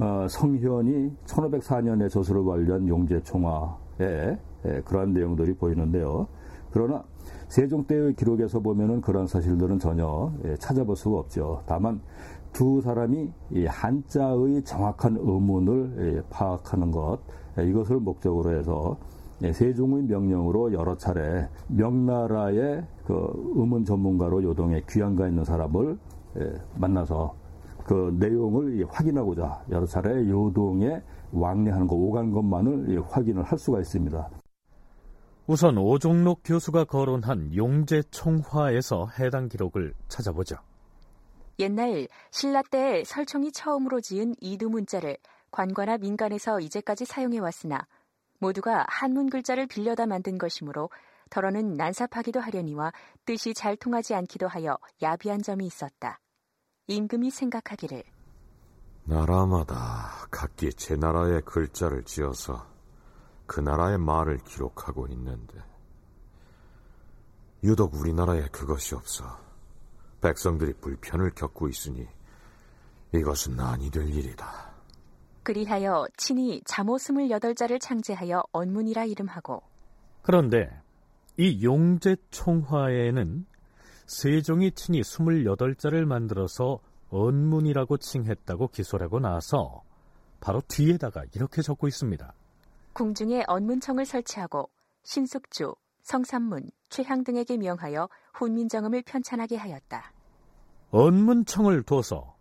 [0.01, 6.27] 어, 성현이 1504년에 저술을 완료한 용제총화에 예, 그러한 내용들이 보이는데요.
[6.73, 7.05] 그러나
[7.49, 11.63] 세종 때의 기록에서 보면은 그런 사실들은 전혀 예, 찾아볼 수가 없죠.
[11.67, 12.01] 다만
[12.53, 17.19] 두 사람이 이 한자의 정확한 의문을 예, 파악하는 것
[17.59, 18.97] 예, 이것을 목적으로 해서
[19.43, 25.99] 예, 세종의 명령으로 여러 차례 명나라의 그 의문 전문가로 요동에 귀양가 있는 사람을
[26.39, 27.40] 예, 만나서
[27.85, 34.31] 그 내용을 확인하고자 여러 차례 요동에 왕래하는 거 오간 것만을 확인을 할 수가 있습니다.
[35.47, 40.57] 우선 오종록 교수가 거론한 용제총화에서 해당 기록을 찾아보죠.
[41.59, 45.17] 옛날 신라 때 설총이 처음으로 지은 이두 문자를
[45.51, 47.87] 관과나 민간에서 이제까지 사용해 왔으나
[48.39, 50.89] 모두가 한문 글자를 빌려다 만든 것이므로
[51.31, 52.93] 더러는 난삽하기도 하려니와
[53.25, 56.21] 뜻이 잘 통하지 않기도 하여 야비한 점이 있었다.
[56.91, 58.03] 임금이 생각하기를
[59.05, 62.67] 나라마다 각기 제 나라의 글자를 지어서
[63.47, 65.55] 그 나라의 말을 기록하고 있는데
[67.63, 69.25] 유독 우리나라에 그것이 없어
[70.21, 72.09] 백성들이 불편을 겪고 있으니
[73.15, 74.71] 이것은 난이 될 일이다.
[75.45, 79.63] 그리하여 친히 잠오 스물여덟 자를 창제하여 언문이라 이름하고
[80.23, 80.71] 그런데
[81.37, 83.47] 이 용제 총화에는
[84.11, 89.85] 세종이 친히 28자를 만들어서 언문이라고 칭했다고 기소하고 나서
[90.41, 92.35] 바로 뒤에다가 이렇게 적고 있습니다.
[92.93, 94.69] 궁중에 언문청을 설치하고
[95.05, 100.13] 신숙주, 성삼문, 최향 등에게 명하여 훈민정음을 편찬하게 하였다.
[100.91, 102.35] 언문청을 둬서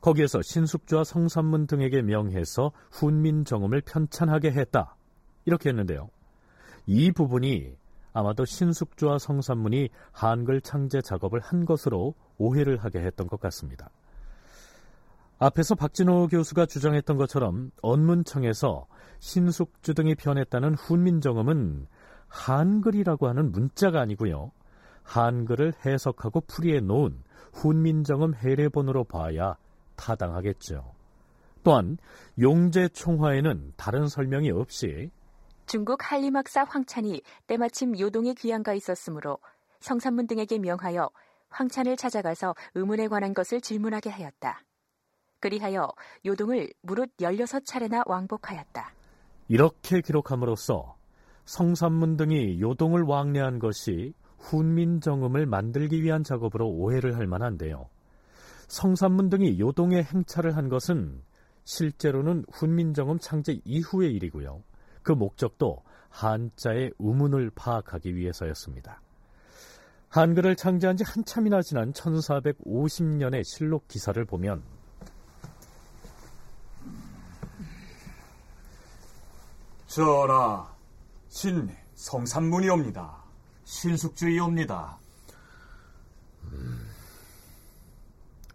[0.00, 4.96] 거기에서 신숙주와 성삼문 등에게 명해서 훈민정음을 편찬하게 했다.
[5.44, 6.10] 이렇게 했는데요.
[6.86, 7.76] 이 부분이
[8.12, 13.90] 아마도 신숙주와 성삼문이 한글 창제 작업을 한 것으로 오해를 하게 했던 것 같습니다.
[15.38, 18.86] 앞에서 박진호 교수가 주장했던 것처럼 언문청에서
[19.18, 21.86] 신숙주 등이 편했다는 훈민정음은
[22.28, 24.52] 한글이라고 하는 문자가 아니고요.
[25.02, 27.22] 한글을 해석하고 풀이해 놓은
[27.52, 29.56] 훈민정음 해례본으로 봐야
[29.96, 30.92] 타당하겠죠.
[31.64, 31.98] 또한
[32.40, 35.10] 용제총화에는 다른 설명이 없이
[35.72, 39.38] 중국 한림학사 황찬이 때마침 요동에 귀양가 있었으므로
[39.80, 41.08] 성산문 등에게 명하여
[41.48, 44.60] 황찬을 찾아가서 의문에 관한 것을 질문하게 하였다.
[45.40, 45.88] 그리하여
[46.26, 48.92] 요동을 무릇 16차례나 왕복하였다.
[49.48, 50.94] 이렇게 기록함으로써
[51.46, 57.88] 성산문 등이 요동을 왕래한 것이 훈민정음을 만들기 위한 작업으로 오해를 할 만한데요.
[58.68, 61.22] 성산문 등이 요동에 행차를 한 것은
[61.64, 64.62] 실제로는 훈민정음 창제 이후의 일이고요.
[65.02, 69.00] 그 목적도 한자의 우문을 파악하기 위해서였습니다.
[70.08, 74.62] 한글을 창제한 지 한참이나 지난 1450년의 실록 기사를 보면
[79.86, 80.70] 전하,
[81.28, 83.22] 신 성산문이옵니다.
[83.64, 84.98] 신숙주의옵니다.
[86.44, 86.88] 음,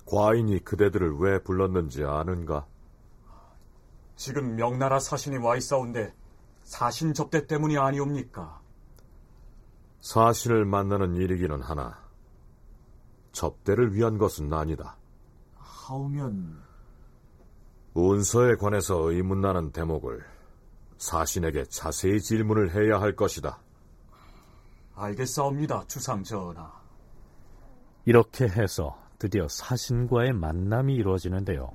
[0.05, 2.65] 과인이 그대들을 왜 불렀는지 아는가?
[4.15, 6.13] 지금 명나라 사신이 와 있사온데
[6.67, 8.59] 사신 접대 때문이 아니옵니까?
[10.01, 11.97] 사신을 만나는 일이기는 하나
[13.31, 14.97] 접대를 위한 것은 아니다.
[15.55, 16.61] 하오면
[17.93, 20.25] 운서에 관해서 의문나는 대목을
[20.97, 23.59] 사신에게 자세히 질문을 해야 할 것이다.
[24.93, 26.69] 알겠사옵니다, 주상 전하.
[28.03, 31.71] 이렇게 해서 드디어 사신과의 만남이 이루어지는데요.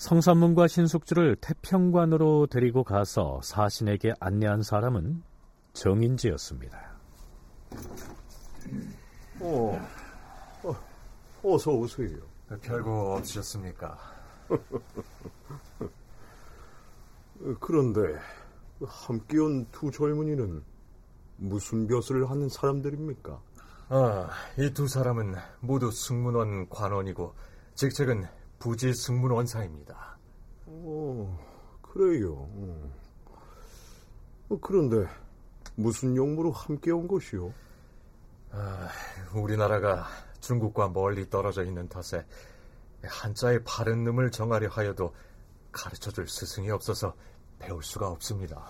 [0.00, 5.22] 성산문과 신숙주를 태평관으로 데리고 가서 사신에게 안내한 사람은
[5.74, 6.92] 정인지였습니다.
[9.40, 9.78] 어,
[10.64, 10.74] 어
[11.42, 12.16] 어서 오세요.
[12.62, 13.98] 별거 없으셨습니까?
[17.60, 18.00] 그런데
[18.86, 20.62] 함께 온 두 젊은이는
[21.36, 23.38] 무슨 벼슬을 하는 사람들입니까?
[23.90, 27.34] 아, 이 두 사람은 모두 승문원 관원이고
[27.74, 30.18] 직책은 부지 승문 원사입니다.
[30.66, 31.38] 어,
[31.80, 32.46] 그래요.
[34.48, 35.08] 어, 그런데
[35.76, 37.54] 무슨 용무로 함께 온 것이요?
[38.52, 38.88] 아,
[39.34, 40.06] 우리나라가
[40.40, 42.26] 중국과 멀리 떨어져 있는 탓에
[43.02, 45.14] 한자의 바른 놈을 정하려 하여도
[45.72, 47.14] 가르쳐줄 스승이 없어서
[47.58, 48.62] 배울 수가 없습니다.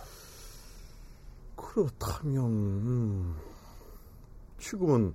[1.56, 3.36] 그렇다면 음,
[4.58, 5.14] 지금은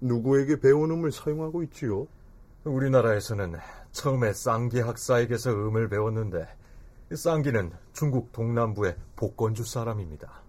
[0.00, 2.08] 누구에게 배운 음을 사용하고 있지요?
[2.64, 3.54] 우리나라에서는
[3.92, 6.48] 처음에 쌍기 학사에게서 음을 배웠는데
[7.14, 10.42] 쌍기는 중국 동남부의 복건주 사람입니다.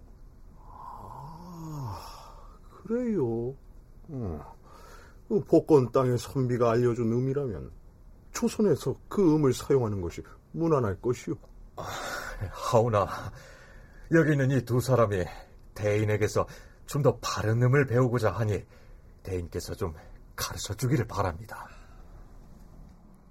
[0.58, 2.00] 아,
[2.70, 3.54] 그래요.
[4.10, 4.40] 음.
[5.48, 7.70] 복건 땅의 선비가 알려준 음이라면
[8.32, 11.34] 조선에서 그 음을 사용하는 것이 무난할 것이오.
[11.76, 11.86] 아,
[12.50, 13.06] 하오나
[14.12, 15.24] 여기 있는 이 두 사람이
[15.74, 16.46] 대인에게서
[16.86, 18.62] 좀 더 바른 음을 배우고자 하니
[19.22, 19.94] 대인께서 좀
[20.36, 21.66] 가르쳐 주기를 바랍니다.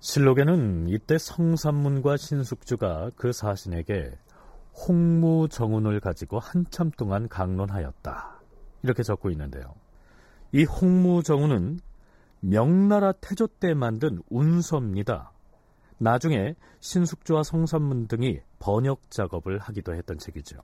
[0.04, 4.12] 실록에는 이때 성삼문과 신숙주가 그 사신에게
[4.76, 8.42] 홍무정운을 가지고 한참 동안 강론하였다.
[8.84, 9.74] 이렇게 적고 있는데요.
[10.52, 11.80] 이 홍무정운은
[12.42, 15.32] 명나라 태조 때 만든 운서입니다.
[16.00, 20.58] 나중에 신숙주와 성삼문 등이 번역 작업을 하기도 했던 책이죠.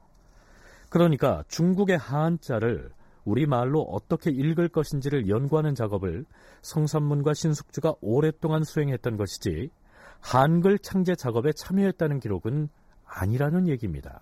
[0.89, 2.91] 그러니까 중국의 한자를
[3.25, 6.25] 우리말로 어떻게 읽을 것인지를 연구하는 작업을
[6.62, 9.69] 성삼문과 신숙주가 오랫동안 수행했던 것이지
[10.19, 12.69] 한글 창제 작업에 참여했다는 기록은
[13.05, 14.21] 아니라는 얘기입니다.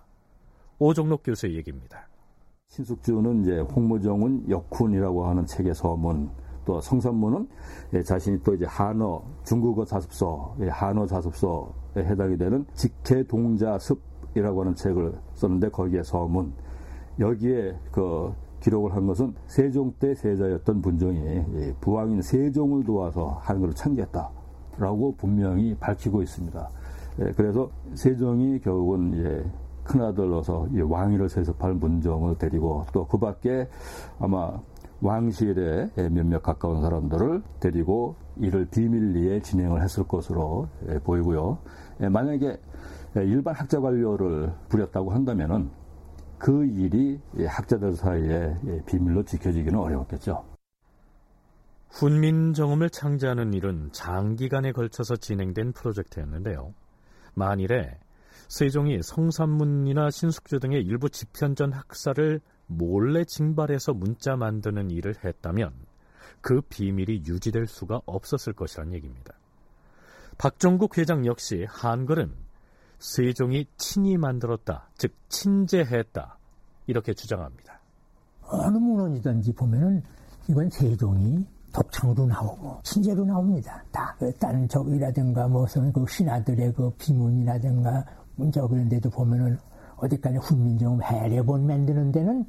[0.78, 2.08] 오종록 교수의 얘기입니다.
[2.68, 6.30] 신숙주는 이제 홍무정은 역훈이라고 하는 책의 서문,
[6.64, 7.48] 또 성삼문은
[8.04, 16.02] 자신이 또 이제 한어 중국어 자습서, 한어 자습서에 해당이 되는 직해동자습이라고 하는 책을 썼는데 거기에
[16.02, 16.52] 서문,
[17.18, 25.74] 여기에 그 기록을 한 것은 세종 때 세자였던 분종이 부왕인 세종을 도와서 한글을 창제했다라고 분명히
[25.78, 26.68] 밝히고 있습니다.
[27.20, 29.44] 예, 그래서 세종이 결국은 이제
[29.84, 33.68] 큰아들로서 왕위를 세습할 문종을 데리고 또 그 밖에
[34.18, 34.52] 아마
[35.00, 41.58] 왕실에 몇몇 가까운 사람들을 데리고 이를 비밀리에 진행을 했을 것으로 예, 보이고요.
[42.02, 42.58] 예, 만약에
[43.16, 45.70] 일반 학자 관료를 부렸다고 한다면은
[46.38, 50.44] 그 일이 학자들 사이에 비밀로 지켜지기는 어려웠겠죠.
[51.90, 56.74] 훈민 정음을 창제하는 일은 장기간에 걸쳐서 진행된 프로젝트였는데요.
[57.34, 57.98] 만일에
[58.48, 65.72] 세종이 성산문이나 신숙주 등의 일부 집현전 학사를 몰래 징발해서 문자 만드는 일을 했다면
[66.40, 69.34] 그 비밀이 유지될 수가 없었을 것이란 얘기입니다.
[70.36, 72.32] 박정국 회장 역시 한글은
[72.98, 76.38] 세종이 친히 만들었다, 즉 친제했다
[76.86, 77.80] 이렇게 주장합니다.
[78.42, 80.02] 어느 문헌이든지 보면은
[80.48, 83.84] 이건 세종이 독창으로 나오고 친제로 나옵니다.
[83.92, 88.04] 다 다른 적이라든가 무슨 그 신하들의 그 비문이라든가
[88.36, 89.58] 문자 그런 데도 보면은
[89.96, 92.46] 어디까지 훈민정음 해례본 만드는 데는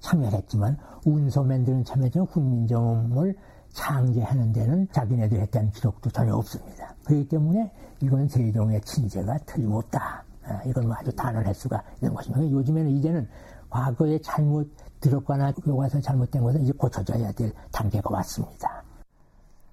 [0.00, 3.36] 참여했지만 운서 만드는 참여했지만 훈민정음을
[3.78, 6.94] 창제하는 데는 자기네들 했다는 기록도 전혀 없습니다.
[7.04, 7.70] 그렇기 때문에
[8.02, 10.24] 이건 세종의 친제가 틀림없다.
[10.44, 12.50] 아, 이건 뭐 아주 단언할 수가 있는 것입니다.
[12.50, 13.28] 요즘에는 이제는
[13.70, 14.68] 과거에 잘못
[15.00, 18.82] 들었거나 교과서 잘못된 것은 이제 고쳐져야 될 단계가 왔습니다.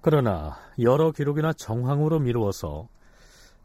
[0.00, 2.88] 그러나 여러 기록이나 정황으로 미루어서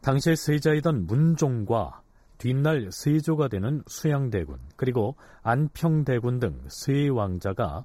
[0.00, 2.00] 당시의 세자이던 문종과
[2.38, 7.84] 뒷날 세조가 되는 수양대군 그리고 안평대군 등 세 왕자가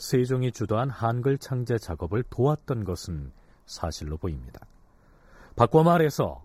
[0.00, 3.32] 세종이 주도한 한글 창제 작업을 도왔던 것은
[3.66, 4.66] 사실로 보입니다.
[5.56, 6.42] 바꿔 말해서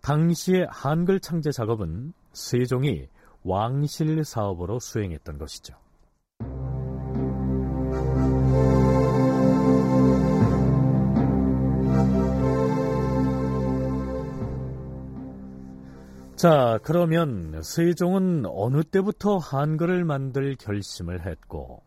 [0.00, 3.06] 당시의 한글 창제 작업은 세종이
[3.44, 5.76] 왕실 사업으로 수행했던 것이죠.
[16.34, 21.85] 자, 그러면 세종은 어느 때부터 한글을 만들 결심을 했고,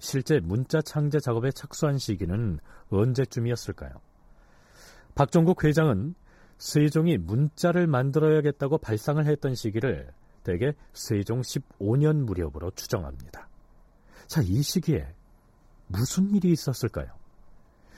[0.00, 2.58] 실제 문자 창제 작업에 착수한 시기는
[2.88, 3.92] 언제쯤이었을까요?
[5.14, 6.14] 박종국 회장은
[6.56, 13.48] 세종이 문자를 만들어야겠다고 발상을 했던 시기를 대개 세종 15년 무렵으로 추정합니다.
[14.26, 15.14] 자, 이 시기에
[15.86, 17.08] 무슨 일이 있었을까요?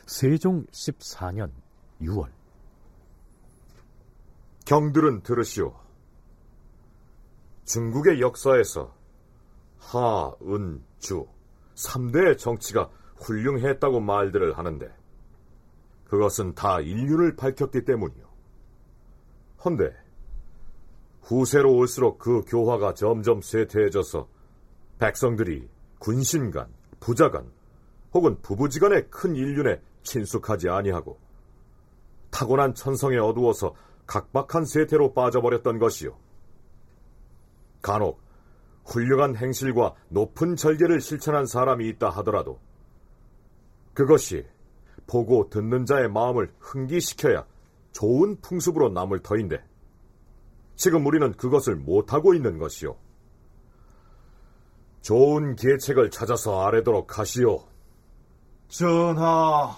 [0.07, 1.53] 세종 14년
[2.01, 2.31] 6월.
[4.65, 5.75] 경들은 들으시오.
[7.65, 8.95] 중국의 역사에서
[9.79, 11.27] 하, 은, 주
[11.83, 14.91] 3대의 정치가 훌륭했다고 말들을 하는데
[16.05, 18.25] 그것은 다 인류를 밝혔기 때문이요.
[19.65, 19.95] 헌데
[21.23, 24.29] 후세로 올수록 그 교화가 점점 쇠퇴해져서
[24.99, 25.69] 백성들이
[25.99, 26.69] 군신간,
[27.01, 27.51] 부자간
[28.13, 31.19] 혹은 부부지간의 큰 인륜에 친숙하지 아니하고
[32.31, 33.75] 타고난 천성에 어두워서
[34.07, 36.17] 각박한 세태로 빠져버렸던 것이요.
[37.81, 38.22] 간혹
[38.85, 42.59] 훌륭한 행실과 높은 절개를 실천한 사람이 있다 하더라도
[43.95, 44.45] 그것이
[45.07, 47.45] 보고 듣는 자의 마음을 흥기시켜야
[47.93, 49.63] 좋은 풍습으로 남을 터인데
[50.77, 52.97] 지금 우리는 그것을 못하고 있는 것이요.
[55.03, 57.65] 좋은 계책을 찾아서 아래도록 하시오.
[58.69, 59.77] 전하,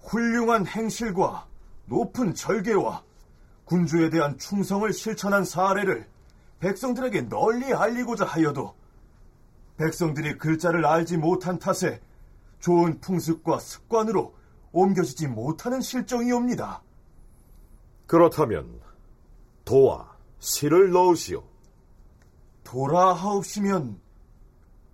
[0.00, 1.46] 훌륭한 행실과
[1.86, 3.02] 높은 절개와
[3.64, 6.06] 군주에 대한 충성을 실천한 사례를
[6.60, 8.74] 백성들에게 널리 알리고자 하여도
[9.76, 12.00] 백성들이 글자를 알지 못한 탓에
[12.58, 14.34] 좋은 풍습과 습관으로
[14.72, 16.82] 옮겨지지 못하는 실정이옵니다.
[18.06, 18.80] 그렇다면
[19.64, 21.44] 도와 실을 넣으시오.
[22.64, 24.00] 도라 하옵시면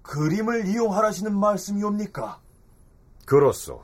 [0.02, 2.40] 그림을 이용하라시는 말씀이옵니까?
[3.26, 3.82] 그렇소.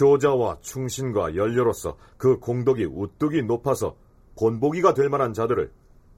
[0.00, 3.96] 효자와 충신과 연료로서 그 공덕이 우뚝이 높아서
[4.36, 5.70] 본보기가 될 만한 자들을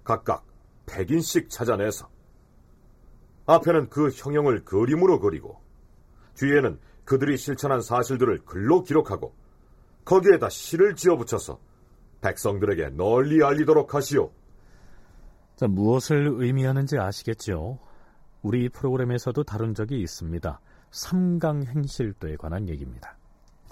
[0.05, 0.47] 각각
[0.87, 2.09] 100인씩 찾아내서
[3.47, 5.61] 앞에는 그 형형을 그림으로 그리고
[6.35, 9.35] 뒤에는 그들이 실천한 사실들을 글로 기록하고
[10.05, 11.59] 거기에다 시를 지어붙여서
[12.21, 14.31] 백성들에게 널리 알리도록 하시오.
[15.57, 17.79] 자, 무엇을 의미하는지 아시겠죠?
[18.43, 20.61] 우리 프로그램에서도 다룬 적이 있습니다.
[20.91, 23.17] 삼강행실도에 관한 얘기입니다.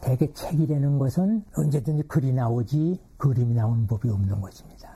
[0.00, 4.91] 대개 책이라는 것은 언제든지 글이 나오지 그림이 나오는 법이 없는 것입니다.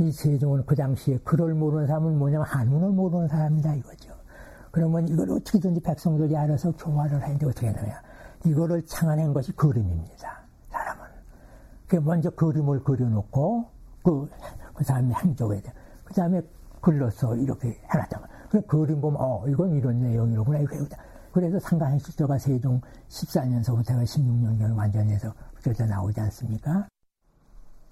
[0.00, 4.14] 이 세종은 그 당시에 글을 모르는 사람은 뭐냐면 한문을 모르는 사람이다 이거죠.
[4.70, 8.00] 그러면 이걸 어떻게든지 백성들이 알아서 교화를 하는데 어떻게 하느냐.
[8.44, 10.40] 이거를 창안한 것이 그림입니다.
[10.70, 11.04] 사람은.
[11.86, 13.66] 그 먼저 그림을 그려놓고
[14.02, 14.28] 그,
[14.74, 15.62] 그 다음에 한쪽에
[16.04, 16.40] 그 다음에
[16.80, 20.96] 글로써 이렇게 해놨다가 그 그림 보면 어 이건 이런 내용이로구나 이거 해보자.
[21.32, 25.32] 그래서 상가행실도가 세종 14년서부터 16년경 완전해서
[25.62, 26.88] 그저 나오지 않습니까?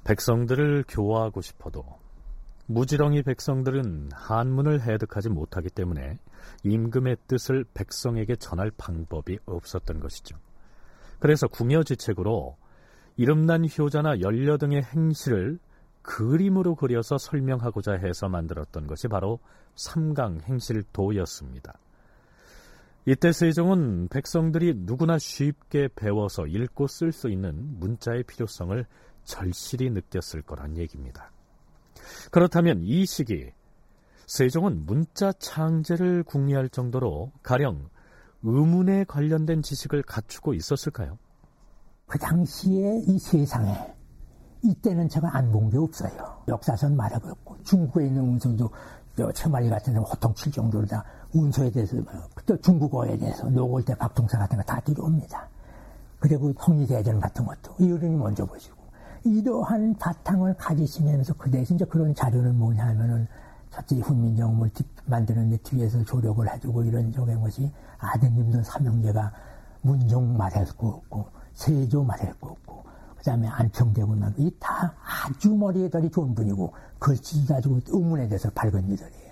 [0.08, 1.84] 백성들을 교화하고 싶어도
[2.66, 6.18] 무지렁이 백성들은 한문을 해득하지 못하기 때문에
[6.64, 10.38] 임금의 뜻을 백성에게 전할 방법이 없었던 것이죠.
[11.18, 12.56] 그래서 궁여지책으로
[13.16, 15.58] 이름난 효자나 연려 등의 행실을
[16.00, 19.40] 그림으로 그려서 설명하고자 해서 만들었던 것이 바로
[19.74, 21.74] 삼강행실도였습니다.
[23.04, 28.86] 이때 세종은 백성들이 누구나 쉽게 배워서 읽고 쓸 수 있는 문자의 필요성을
[29.28, 31.30] 절실히 느꼈을 거란 얘기입니다.
[32.30, 33.52] 그렇다면 이 시기
[34.26, 37.88] 세종은 문자 창제를 궁리할 정도로 가령
[38.42, 41.18] 의문에 관련된 지식을 갖추고 있었을까요?
[42.06, 43.94] 그 당시에 이 세상에
[44.62, 46.42] 이때는 제가 안 본 게 없어요.
[46.48, 48.70] 역사선 말해보고 중국에 있는 운송도
[49.34, 51.04] 처말리 같은 데 호통 칠 정도로 다
[51.34, 51.96] 운소에 대해서
[52.46, 55.48] 또 중국어에 대해서 노골대 박통사 같은 거 다 들어옵니다.
[56.18, 58.77] 그리고 홍리대전 같은 것도 이어른이 먼저 보시고
[59.24, 63.26] 이러한 바탕을 가지시면서 그 대신 이제 그런 자료는 뭐냐 하면은
[63.70, 64.70] 첫째 훈민정음을
[65.06, 69.32] 만드는 데 뒤에서 조력을 해주고 이런 적인 것이 아드님도 삼형제가
[69.82, 72.84] 문종 말했고 없고 세조 말했고 없고
[73.16, 78.90] 그 다음에 안평대군 말 이다 아주 머리에 달이 좋은 분이고 글씨 가지고 의문에 대해서 밝은
[78.90, 79.28] 이들이에요.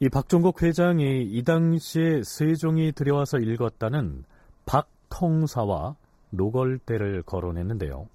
[0.00, 4.24] 이 박종국 회장이 이 당시에 세종이 들여와서 읽었다는
[4.66, 5.96] 박통사와
[6.30, 8.06] 노걸대를 거론했는데요.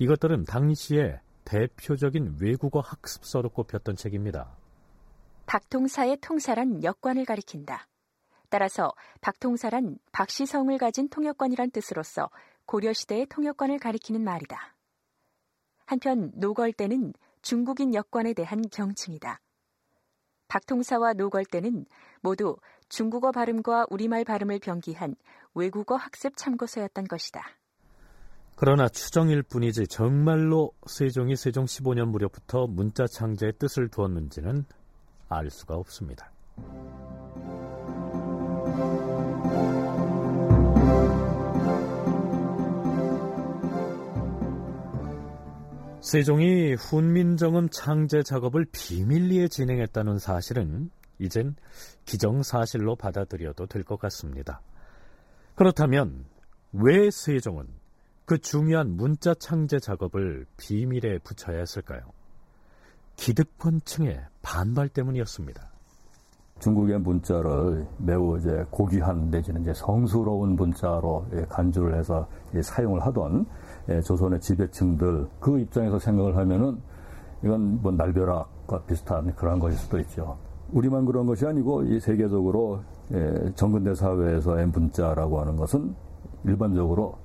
[0.00, 4.56] 이것들은 당시에 대표적인 외국어 학습서로 꼽혔던 책입니다.
[5.44, 7.86] 박통사의 통사란 역관을 가리킨다.
[8.48, 12.30] 따라서 박통사란 박시성을 가진 통역관이란 뜻으로서
[12.64, 14.74] 고려시대의 통역관을 가리키는 말이다.
[15.84, 19.38] 한편 노걸대는 중국인 역관에 대한 경칭이다.
[20.48, 21.84] 박통사와 노걸대는
[22.22, 22.56] 모두
[22.88, 25.14] 중국어 발음과 우리말 발음을 병기한
[25.52, 27.59] 외국어 학습 참고서였던 것이다.
[28.62, 34.66] 그러나 추정일 뿐이지 정말로 세종이 세종 15년 무렵부터 문자 창제의 뜻을 두었는지는
[35.30, 36.30] 알 수가 없습니다.
[46.02, 51.56] 세종이 훈민정음 창제 작업을 비밀리에 진행했다는 사실은 이젠
[52.04, 54.60] 기정사실로 받아들여도 될 것 같습니다.
[55.54, 56.26] 그렇다면
[56.72, 57.79] 왜 세종은
[58.30, 61.98] 그 중요한 문자 창제 작업을 비밀에 붙여야 했을까요?
[63.16, 65.60] 기득권층의 반발 때문이었습니다.
[66.60, 72.28] 중국의 문자를 매우 이제 고귀한 내지는 이제 성스러운 문자로 간주를 해서
[72.62, 73.46] 사용을 하던
[73.88, 76.80] 예, 조선의 지배층들 그 입장에서 생각을 하면은
[77.42, 80.38] 이건 뭐 날벼락과 비슷한 그런 것일 수도 있죠.
[80.70, 82.80] 우리만 그런 것이 아니고 이 세계적으로
[83.12, 85.96] 예, 정근대 사회에서의 문자라고 하는 것은
[86.44, 87.18] 일반적으로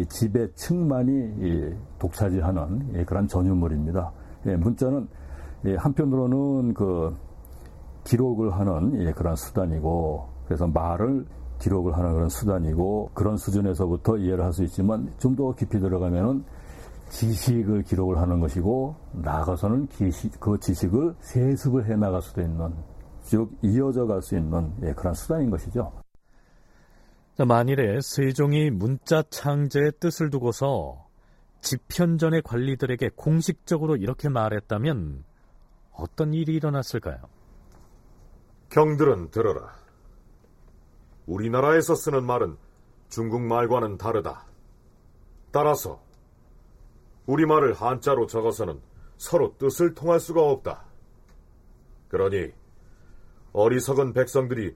[0.00, 4.12] 이 지배층만이 독차지하는 그런 전유물입니다.
[4.46, 5.08] 예, 문자는
[5.76, 7.14] 한편으로는 그
[8.04, 11.24] 기록을 하는 그런 수단이고 그래서 말을
[11.60, 16.44] 기록을 하는 그런 수단이고 그런 수준에서부터 이해를 할 수 있지만 좀 더 깊이 들어가면은
[17.10, 22.72] 지식을 기록을 하는 것이고 나아가서는 기식, 그 지식을 세습을 해 나갈 수도 있는
[23.22, 25.92] 즉 이어져 갈 수 있는 예, 그런 수단인 것이죠.
[27.38, 31.08] 만일에 세종이 문자 창제의 뜻을 두고서
[31.62, 35.24] 집현전의 관리들에게 공식적으로 이렇게 말했다면
[35.92, 37.18] 어떤 일이 일어났을까요?
[38.68, 39.74] 경들은 들어라.
[41.26, 42.56] 우리나라에서 쓰는 말은
[43.08, 44.46] 중국 말과는 다르다.
[45.50, 46.02] 따라서
[47.26, 48.80] 우리말을 한자로 적어서는
[49.16, 50.84] 서로 뜻을 통할 수가 없다.
[52.08, 52.52] 그러니
[53.52, 54.74] 어리석은 백성들이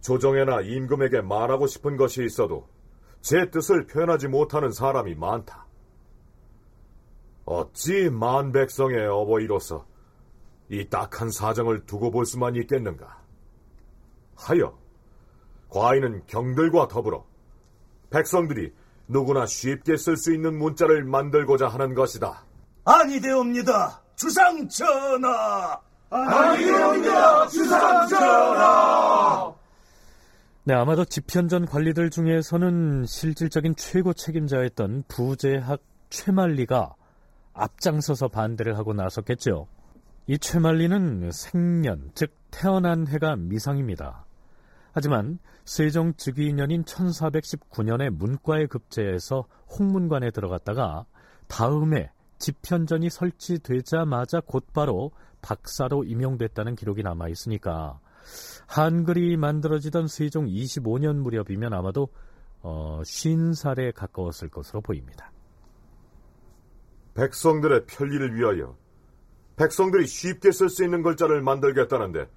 [0.00, 2.68] 조정에나 임금에게 말하고 싶은 것이 있어도
[3.20, 5.66] 제 뜻을 표현하지 못하는 사람이 많다.
[7.44, 9.86] 어찌 만 백성의 어버이로서
[10.68, 13.22] 이 딱한 사정을 두고 볼 수만 있겠는가?
[14.36, 14.76] 하여
[15.68, 17.24] 과인은 경들과 더불어
[18.10, 18.72] 백성들이
[19.08, 22.44] 누구나 쉽게 쓸 수 있는 문자를 만들고자 하는 것이다.
[22.84, 24.02] 아니되옵니다.
[24.16, 25.80] 주상 전하.
[26.10, 27.46] 아니되옵니다.
[27.48, 29.55] 주상 전하.
[30.68, 36.96] 네, 아마도 집현전 관리들 중에서는 실질적인 최고 책임자였던 부재학 최만리가
[37.52, 39.68] 앞장서서 반대를 하고 나섰겠죠.
[40.26, 44.26] 이 최만리는 생년, 즉 태어난 해가 미상입니다.
[44.90, 49.44] 하지만 세종 즉위년인 1419년에 문과에 급제해서
[49.78, 51.06] 홍문관에 들어갔다가
[51.46, 55.12] 다음에 집현전이 설치되자마자 곧바로
[55.42, 58.00] 박사로 임용됐다는 기록이 남아 있으니까
[58.66, 62.08] 한글이 만들어지던 세종 25년 무렵이면 아마도
[62.62, 65.30] 어, 50살에 가까웠을 것으로 보입니다.
[67.14, 68.76] 백성들의 편리를 위하여
[69.56, 72.28] 백성들이 쉽게 쓸 수 있는 글자를 만들겠다는데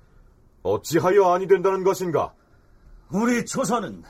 [0.63, 2.33] 어찌하여 아니 된다는 것인가?
[3.11, 4.03] 우리 조선은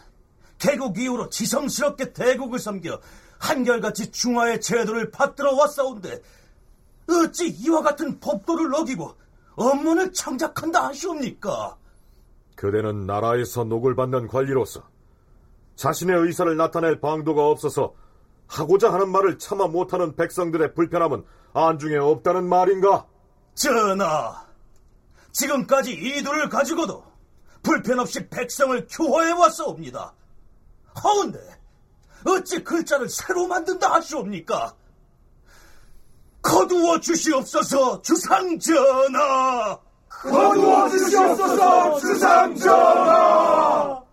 [0.58, 3.00] 개국 이후로 지성스럽게 대국을 섬겨
[3.40, 6.22] 한결같이 중화의 제도를 받들어 왔사온데
[7.08, 9.16] 어찌 이와 같은 법도를 어기고
[9.60, 11.78] 업문을 창작한다 하시옵니까?
[12.55, 14.84] 그대는 나라에서 녹을 받는 관리로서
[15.76, 17.93] 자신의 의사를 나타낼 방도가 없어서
[18.47, 23.05] 하고자 하는 말을 참아 못하는 백성들의 불편함은 안중에 없다는 말인가?
[23.53, 24.45] 전하,
[25.32, 27.03] 지금까지 이들을 가지고도
[27.62, 30.14] 불편 없이 백성을 교화해 왔사옵니다.
[30.95, 31.39] 하운데
[32.26, 34.74] 어찌 글자를 새로 만든다 하시옵니까?
[36.42, 39.80] 거두어 주시옵소서 주상전하!
[40.08, 44.04] 거두어 주시옵소서 주상전하!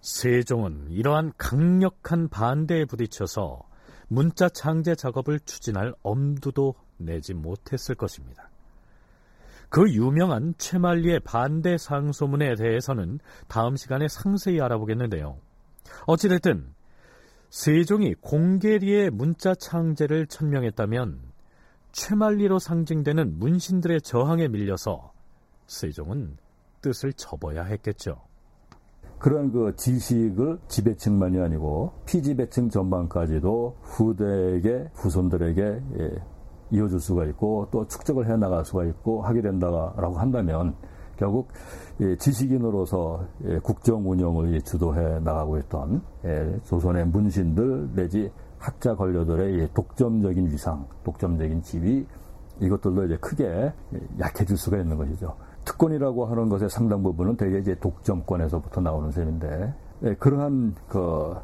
[0.00, 3.62] 세종은 이러한 강력한 반대에 부딪혀서
[4.08, 8.50] 문자 창제 작업을 추진할 엄두도 내지 못했을 것입니다.
[9.70, 13.18] 그 유명한 최만리의 반대 상소문에 대해서는
[13.48, 15.38] 다음 시간에 상세히 알아보겠는데요.
[16.06, 16.72] 어찌됐든
[17.50, 21.33] 세종이 공계리의 문자 창제를 천명했다면
[21.94, 25.12] 최만리로 상징되는 문신들의 저항에 밀려서
[25.68, 26.36] 세종은
[26.82, 28.16] 뜻을 접어야 했겠죠.
[29.20, 35.62] 그런 그 지식을 지배층만이 아니고 피지배층 전반까지도 후대에게 후손들에게
[36.00, 36.10] 예,
[36.72, 40.74] 이어줄 수가 있고 또 축적을 해 나갈 수가 있고 하게 된다라고 한다면
[41.16, 41.52] 결국
[42.00, 48.32] 예, 지식인으로서 예, 국정 운영을 주도해 나가고 있던 예, 조선의 문신들 내지
[48.64, 52.06] 학자 관료들의 독점적인 위상, 독점적인 지위
[52.60, 53.72] 이것들도 이제 크게
[54.18, 55.36] 약해질 수가 있는 것이죠.
[55.66, 61.34] 특권이라고 하는 것의 상당 부분은 대개 이제 독점권에서부터 나오는 셈인데 예, 그러한 그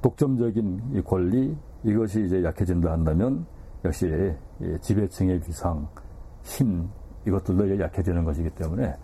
[0.00, 1.54] 독점적인 권리
[1.84, 3.44] 이것이 이제 약해진다 한다면
[3.84, 4.34] 역시
[4.80, 5.86] 지배층의 위상,
[6.44, 6.88] 힘
[7.26, 8.96] 이것들도 약해지는 것이기 때문에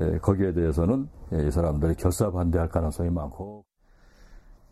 [0.00, 3.64] 예, 거기에 대해서는 이 사람들이 결사 반대할 가능성이 많고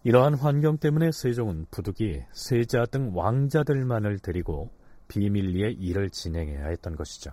[0.04, 4.70] 이러한 환경 때문에 세종은 부득이 세자 등 왕자들만을 데리고
[5.08, 7.32] 비밀리에 일을 진행해야 했던 것이죠.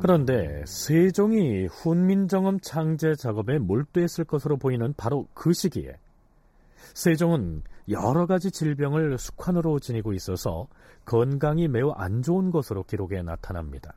[0.00, 5.96] 그런데 세종이 훈민정음 창제 작업에 몰두했을 것으로 보이는 바로 그 시기에
[6.94, 10.68] 세종은 여러 가지 질병을 숙환으로 지니고 있어서
[11.06, 13.94] 건강이 매우 안 좋은 것으로 기록에 나타납니다.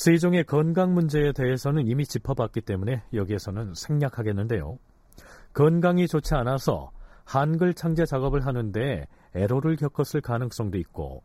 [0.00, 4.78] 세종의 건강 문제에 대해서는 이미 짚어봤기 때문에 여기에서는 생략하겠는데요.
[5.52, 6.90] 건강이 좋지 않아서
[7.26, 11.22] 한글 창제 작업을 하는데 애로를 겪었을 가능성도 있고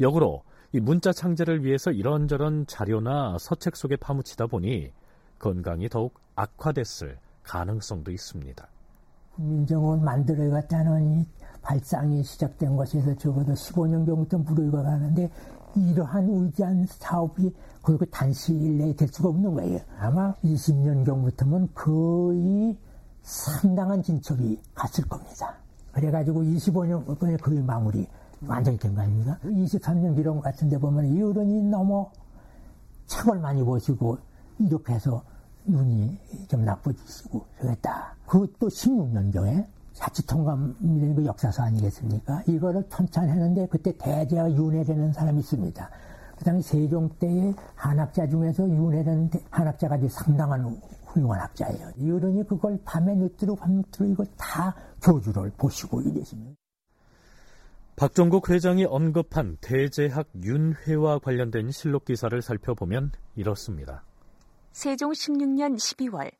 [0.00, 4.90] 역으로 이 문자 창제를 위해서 이런저런 자료나 서책 속에 파묻히다 보니
[5.38, 8.66] 건강이 더욱 악화됐을 가능성도 있습니다.
[9.36, 11.26] 민정원 만들어갔다는 이
[11.62, 15.30] 발상이 시작된 것에서 적어도 15년 경부터 무료가 가는데
[15.76, 17.54] 이러한 의지한 사업이
[17.86, 19.78] 그리고 단시일 내에 될 수가 없는 거예요.
[20.00, 22.76] 아마 20년 경부터는 거의
[23.22, 25.54] 상당한 진척이 갔을 겁니다.
[25.92, 28.04] 그래가지고 25년 만에 거의 마무리.
[28.44, 29.38] 완전히 된 거 아닙니까?
[29.44, 32.10] 23년 기록 같은 데 보면 이 어른이 너무
[33.06, 34.18] 책을 많이 보시고
[34.58, 35.22] 이렇게 해서
[35.64, 36.18] 눈이
[36.48, 38.16] 좀 나빠지시고 그랬다.
[38.26, 42.42] 그것도 16년경에 자치통감이라는 그 역사서 아니겠습니까?
[42.48, 45.88] 이거를 편찬했는데 그때 대제가 윤회라는 사람이 있습니다.
[46.36, 51.90] 그 당시 세종 때의 한학자 중에서 윤회라는 한학자가 상당한 훌륭한 학자예요.
[51.96, 56.54] 이어른이 그걸 밤에 늦도록 밤늦도록 이걸 다 교주를 보시고 이랬습니다.
[57.96, 64.04] 박종국 회장이 언급한 대제학 윤회와 관련된 실록 기사를 살펴보면 이렇습니다.
[64.72, 66.30] 세종 16년 12월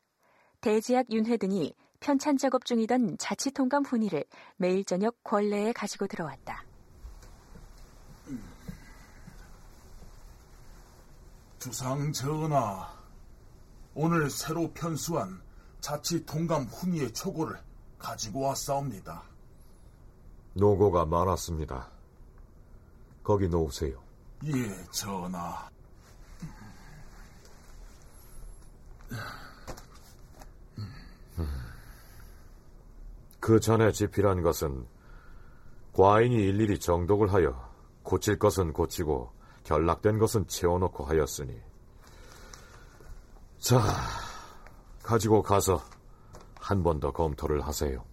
[0.60, 4.24] 대제학 윤회 등이 편찬 작업 중이던 자치통감 훈의를
[4.58, 6.65] 매일 저녁 권례에 가지고 들어왔다.
[11.58, 12.88] 주상 전하,
[13.94, 15.40] 오늘 새로 편수한
[15.80, 17.58] 자치통감 훈의의 초고를
[17.98, 19.22] 가지고 왔사옵니다.
[20.54, 21.90] 노고가 많았습니다.
[23.22, 24.00] 거기 놓으세요.
[24.44, 25.68] 예, 전하.
[33.40, 34.86] 그 전에 집필한 것은
[35.92, 39.35] 과인이 일일이 정독을 하여 고칠 것은 고치고
[39.66, 41.60] 결락된 것은 채워놓고 하였으니
[43.58, 43.80] 자
[45.02, 45.82] 가지고 가서
[46.60, 48.04] 한 번 더 검토를 하세요.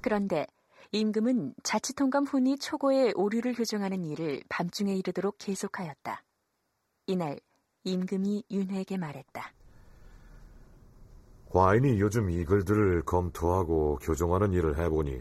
[0.00, 0.46] 그런데
[0.92, 6.22] 임금은 자치통감 훈이 초고의 오류를 교정하는 일을 밤중에 이르도록 계속하였다.
[7.06, 7.38] 이날
[7.84, 9.52] 임금이 윤회에게 말했다.
[11.50, 15.20] 과인이 요즘 이 글들을 검토하고 교정하는 일을 해보니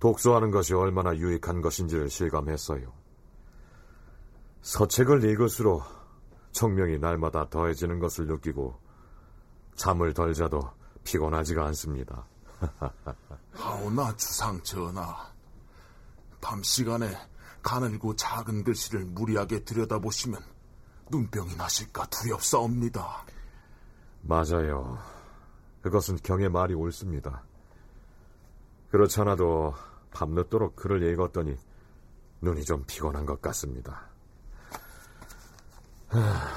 [0.00, 2.92] 독서하는 것이 얼마나 유익한 것인지를 실감했어요.
[4.64, 5.84] 서책을 읽을수록
[6.52, 8.74] 청명이 날마다 더해지는 것을 느끼고
[9.74, 10.58] 잠을 덜 자도
[11.04, 12.26] 피곤하지가 않습니다.
[13.52, 15.14] 하오나 주상 전하,
[16.40, 17.14] 밤 시간에
[17.62, 20.40] 가늘고 작은 글씨를 무리하게 들여다보시면
[21.10, 23.26] 눈병이 나실까 두렵사옵니다.
[24.22, 24.98] 맞아요.
[25.82, 27.44] 그것은 경의 말이 옳습니다.
[28.90, 29.74] 그렇지 않아도
[30.10, 31.54] 밤늦도록 글을 읽었더니
[32.40, 34.13] 눈이 좀 피곤한 것 같습니다.
[36.14, 36.48] 하,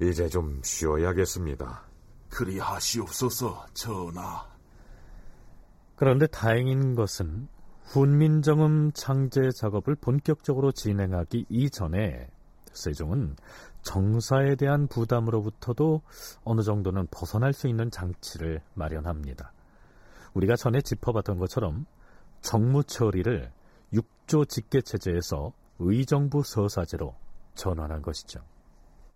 [0.00, 1.82] 이제 좀 쉬어야겠습니다.
[2.30, 4.46] 그리하시옵소서, 전하.
[5.96, 7.48] 그런데 다행인 것은
[7.86, 12.28] 훈민정음 창제 작업을 본격적으로 진행하기 이전에
[12.72, 13.34] 세종은
[13.82, 16.02] 정사에 대한 부담으로부터도
[16.44, 19.52] 어느 정도는 벗어날 수 있는 장치를 마련합니다.
[20.34, 21.86] 우리가 전에 짚어봤던 것처럼
[22.42, 23.50] 정무 처리를
[23.92, 27.16] 육조 직계 체제에서 의정부 서사제로
[27.56, 28.40] 전환한 것이죠.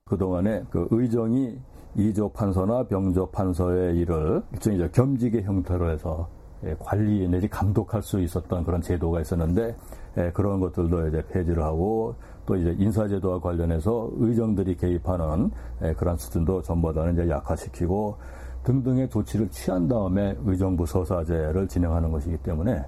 [0.06, 1.58] 그동안에 그 의정이
[1.94, 6.28] 이조 판서나 병조 판서의 일을 일종의 겸직의 형태로 해서
[6.64, 9.74] 예, 관리 내지 감독할 수 있었던 그런 제도가 있었는데
[10.18, 12.14] 예, 그런 것들도 이제 폐지를 하고
[12.44, 15.50] 또 이제 인사제도와 관련해서 의정들이 개입하는
[15.82, 18.16] 예, 그런 수준도 전보다는 이제 약화시키고
[18.64, 22.84] 등등의 조치를 취한 다음에 의정부 서사제를 진행하는 것이기 때문에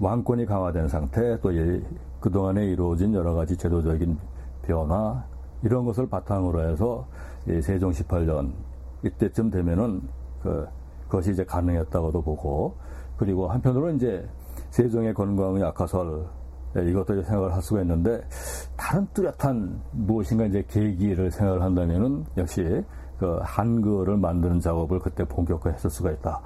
[0.00, 1.54] 왕권이 강화된 상태 또
[2.24, 4.16] 그동안에 이루어진 여러 가지 제도적인
[4.62, 5.22] 변화
[5.62, 7.06] 이런 것을 바탕으로 해서
[7.60, 8.50] 세종 18년
[9.04, 10.00] 이때쯤 되면은
[10.42, 10.66] 그
[11.02, 12.76] 그것이 이제 가능했다고도 보고
[13.18, 14.26] 그리고 한편으로 이제
[14.70, 16.26] 세종의 건강의 악화설
[16.78, 18.22] 예, 이것도 생각을 할 수가 있는데
[18.74, 22.82] 다른 뚜렷한 무엇인가 이제 계기를 생각을 한다면은 역시
[23.18, 26.40] 그 한글을 만드는 작업을 그때 본격화했을 수가 있다.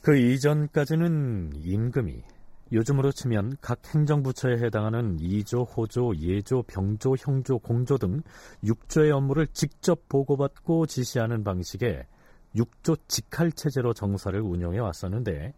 [0.00, 2.24] 그 이전까지는 임금이
[2.72, 8.22] 요즘으로 치면 각 행정부처에 해당하는 이조, 호조, 예조, 병조, 형조, 공조 등
[8.64, 12.06] 6조의 업무를 직접 보고받고 지시하는 방식의
[12.56, 15.52] 육조 직할 체제로 정사를 운영해 왔었는데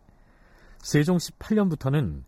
[0.78, 2.22] 세종 18년부터는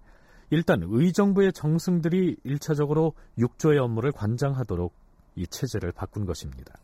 [0.51, 4.95] 일단 의정부의 정승들이 1차적으로 육조의 업무를 관장하도록
[5.35, 6.75] 이 체제를 바꾼 것입니다.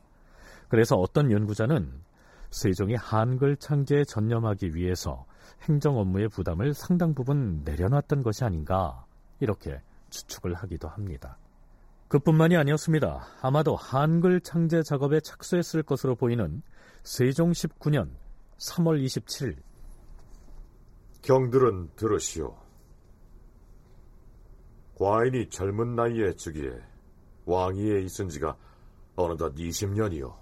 [0.69, 1.93] 그래서 어떤 연구자는
[2.51, 5.25] 세종이 한글 창제에 전념하기 위해서
[5.63, 9.05] 행정 업무의 부담을 상당 부분 내려놨던 것이 아닌가
[9.41, 9.81] 이렇게
[10.11, 11.39] 추측을 하기도 합니다.
[12.09, 13.27] 그뿐만이 아니었습니다.
[13.41, 16.63] 아마도 한글 창제 작업에 착수했을 것으로 보이는
[17.03, 18.11] 세종 19년
[18.59, 19.57] 3월 27일
[21.23, 22.55] 경들은 들으시오.
[24.99, 26.71] 과인이 젊은 나이에 즉위해
[27.47, 28.57] 왕위에 있은 지가
[29.17, 30.35] 어느덧 20년이요.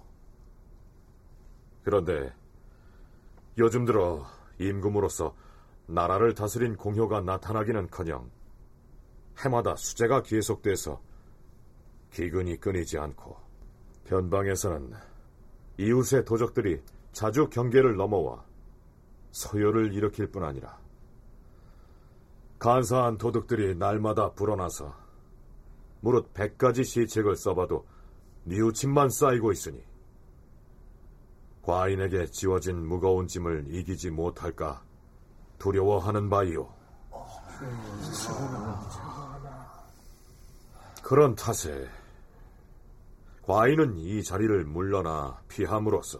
[1.83, 2.33] 그런데
[3.57, 4.25] 요즘 들어
[4.61, 5.35] 임금으로서
[5.87, 8.29] 나라를 다스린 공효가 나타나기는커녕
[9.39, 11.01] 해마다 수재가 계속돼서
[12.11, 13.37] 기근이 끊이지 않고
[14.05, 14.93] 변방에서는
[15.77, 16.81] 이웃의 도적들이
[17.11, 18.43] 자주 경계를 넘어와
[19.31, 20.77] 소요를 일으킬 뿐 아니라
[22.59, 24.93] 간사한 도둑들이 날마다 불어나서
[26.01, 27.85] 무릇 백가지 시책을 써봐도
[28.43, 29.83] 뉘우침만 쌓이고 있으니
[31.61, 34.83] 과인에게 지워진 무거운 짐을 이기지 못할까
[35.59, 36.67] 두려워하는 바이오.
[41.03, 41.87] 그런 탓에
[43.43, 46.19] 과인은 이 자리를 물러나 피함으로써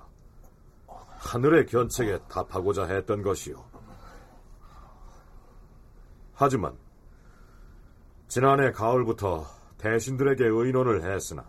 [1.18, 3.64] 하늘의 견책에 답하고자 했던 것이오.
[6.34, 6.78] 하지만
[8.28, 9.46] 지난해 가을부터
[9.78, 11.46] 대신들에게 의논을 했으나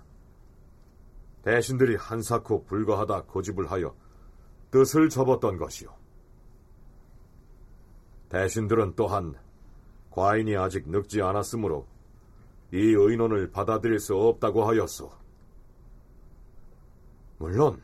[1.42, 3.94] 대신들이 한사코 불가하다 고집을 하여
[4.70, 5.90] 뜻을 접었던 것이오.
[8.28, 9.34] 대신들은 또한
[10.10, 11.86] 과인이 아직 늙지 않았으므로
[12.72, 15.10] 이 의논을 받아들일 수 없다고 하였소.
[17.38, 17.82] 물론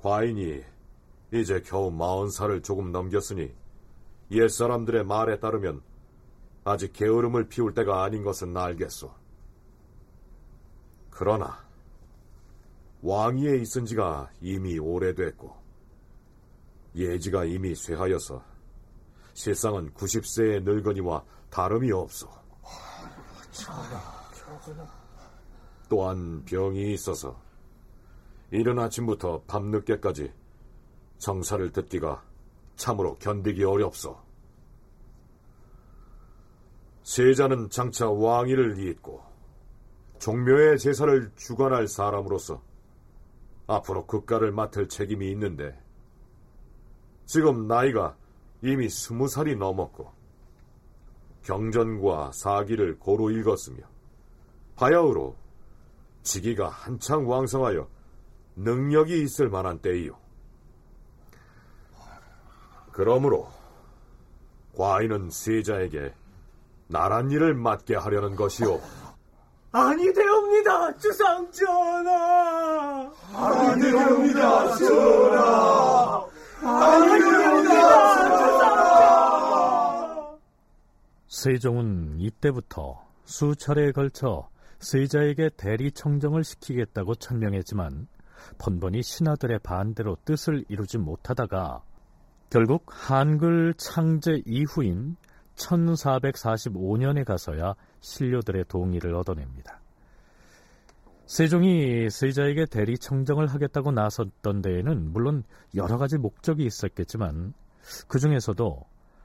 [0.00, 0.64] 과인이
[1.32, 3.54] 이제 겨우 마흔 살을 조금 넘겼으니
[4.32, 5.82] 옛 사람들의 말에 따르면
[6.64, 9.12] 아직 게으름을 피울 때가 아닌 것은 알겠소.
[11.10, 11.61] 그러나
[13.02, 15.54] 왕위에 있은 지가 이미 오래됐고
[16.94, 18.42] 예지가 이미 쇠하여서
[19.34, 22.28] 실상은 90세의 늙은이와 다름이 없소.
[25.88, 27.40] 또한 병이 있어서
[28.50, 30.32] 이른 아침부터 밤늦게까지
[31.18, 32.22] 정사를 듣기가
[32.76, 34.16] 참으로 견디기 어렵소.
[37.02, 39.22] 세자는 장차 왕위를 잇고
[40.18, 42.62] 종묘의 제사를 주관할 사람으로서
[43.72, 45.78] 앞으로 국가를 맡을 책임이 있는데
[47.24, 48.16] 지금 나이가
[48.62, 50.12] 이미 스무 살이 넘었고
[51.42, 53.82] 경전과 사기를 고루 읽었으며
[54.76, 55.36] 바야흐로
[56.22, 57.88] 지기가 한창 왕성하여
[58.56, 60.16] 능력이 있을 만한 때이요.
[62.92, 63.48] 그러므로
[64.76, 66.14] 과인은 세자에게
[66.88, 68.80] 나란 일을 맡게 하려는 것이오.
[69.74, 73.10] 아니 되옵니다, 주상 전하.
[73.34, 76.26] 아니 되옵니다, 전하.
[76.60, 80.36] 아니 되옵니다, 전하.
[81.26, 84.50] 세종은 이때부터 수차례에 걸쳐
[84.80, 88.08] 세자에게 대리 청정을 시키겠다고 천명했지만
[88.58, 91.82] 번번이 신하들의 반대로 뜻을 이루지 못하다가
[92.50, 95.16] 결국 한글 창제 이후인
[95.56, 99.80] 1445년에 가서야 신료들의 동의를 얻어냅니다.
[101.24, 105.44] 세종이 세자에게 대리 청정을 하겠다고 나섰던 데에는 물론
[105.74, 107.54] 여러 가지 목적이 있었겠지만
[108.06, 108.84] 그 중에서도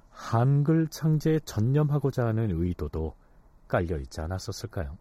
[0.09, 3.13] 한글 창제에 전념하고자 하는 의도도
[3.67, 4.97] 깔려 있지 않았었을까요?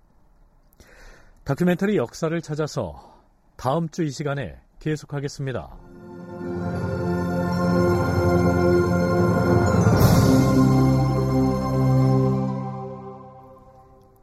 [1.44, 3.14] 다큐멘터리 역사를 찾아서
[3.56, 5.78] 다음 주 이 시간에 계속하겠습니다.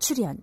[0.04, 0.38] 출연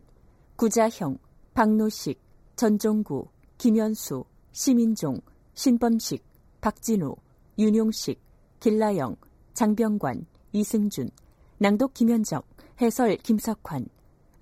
[0.57, 1.19] 구자형,
[1.53, 2.19] 박노식,
[2.57, 5.21] 전종구, 김현수, 시민종,
[5.53, 6.25] 신범식,
[6.63, 7.15] 박진우,
[7.59, 8.19] 윤용식,
[8.61, 9.17] 길라영,
[9.53, 11.11] 장병관, 이승준,
[11.59, 12.41] 낭독 김현정,
[12.81, 13.87] 해설 김석환,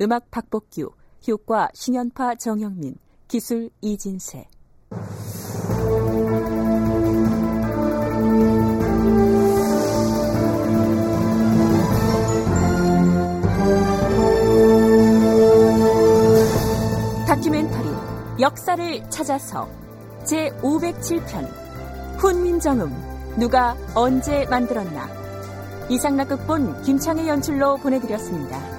[0.01, 0.89] 음악 박복규,
[1.27, 2.95] 효과 신연파 정영민,
[3.27, 4.47] 기술 이진세.
[18.41, 19.69] 역사를 찾아서
[20.25, 22.93] 제 507편 훈민정음
[23.37, 25.09] 누가 언제 만들었나
[25.89, 28.78] 이상락 극본 김창의 연출로 보내드렸습니다.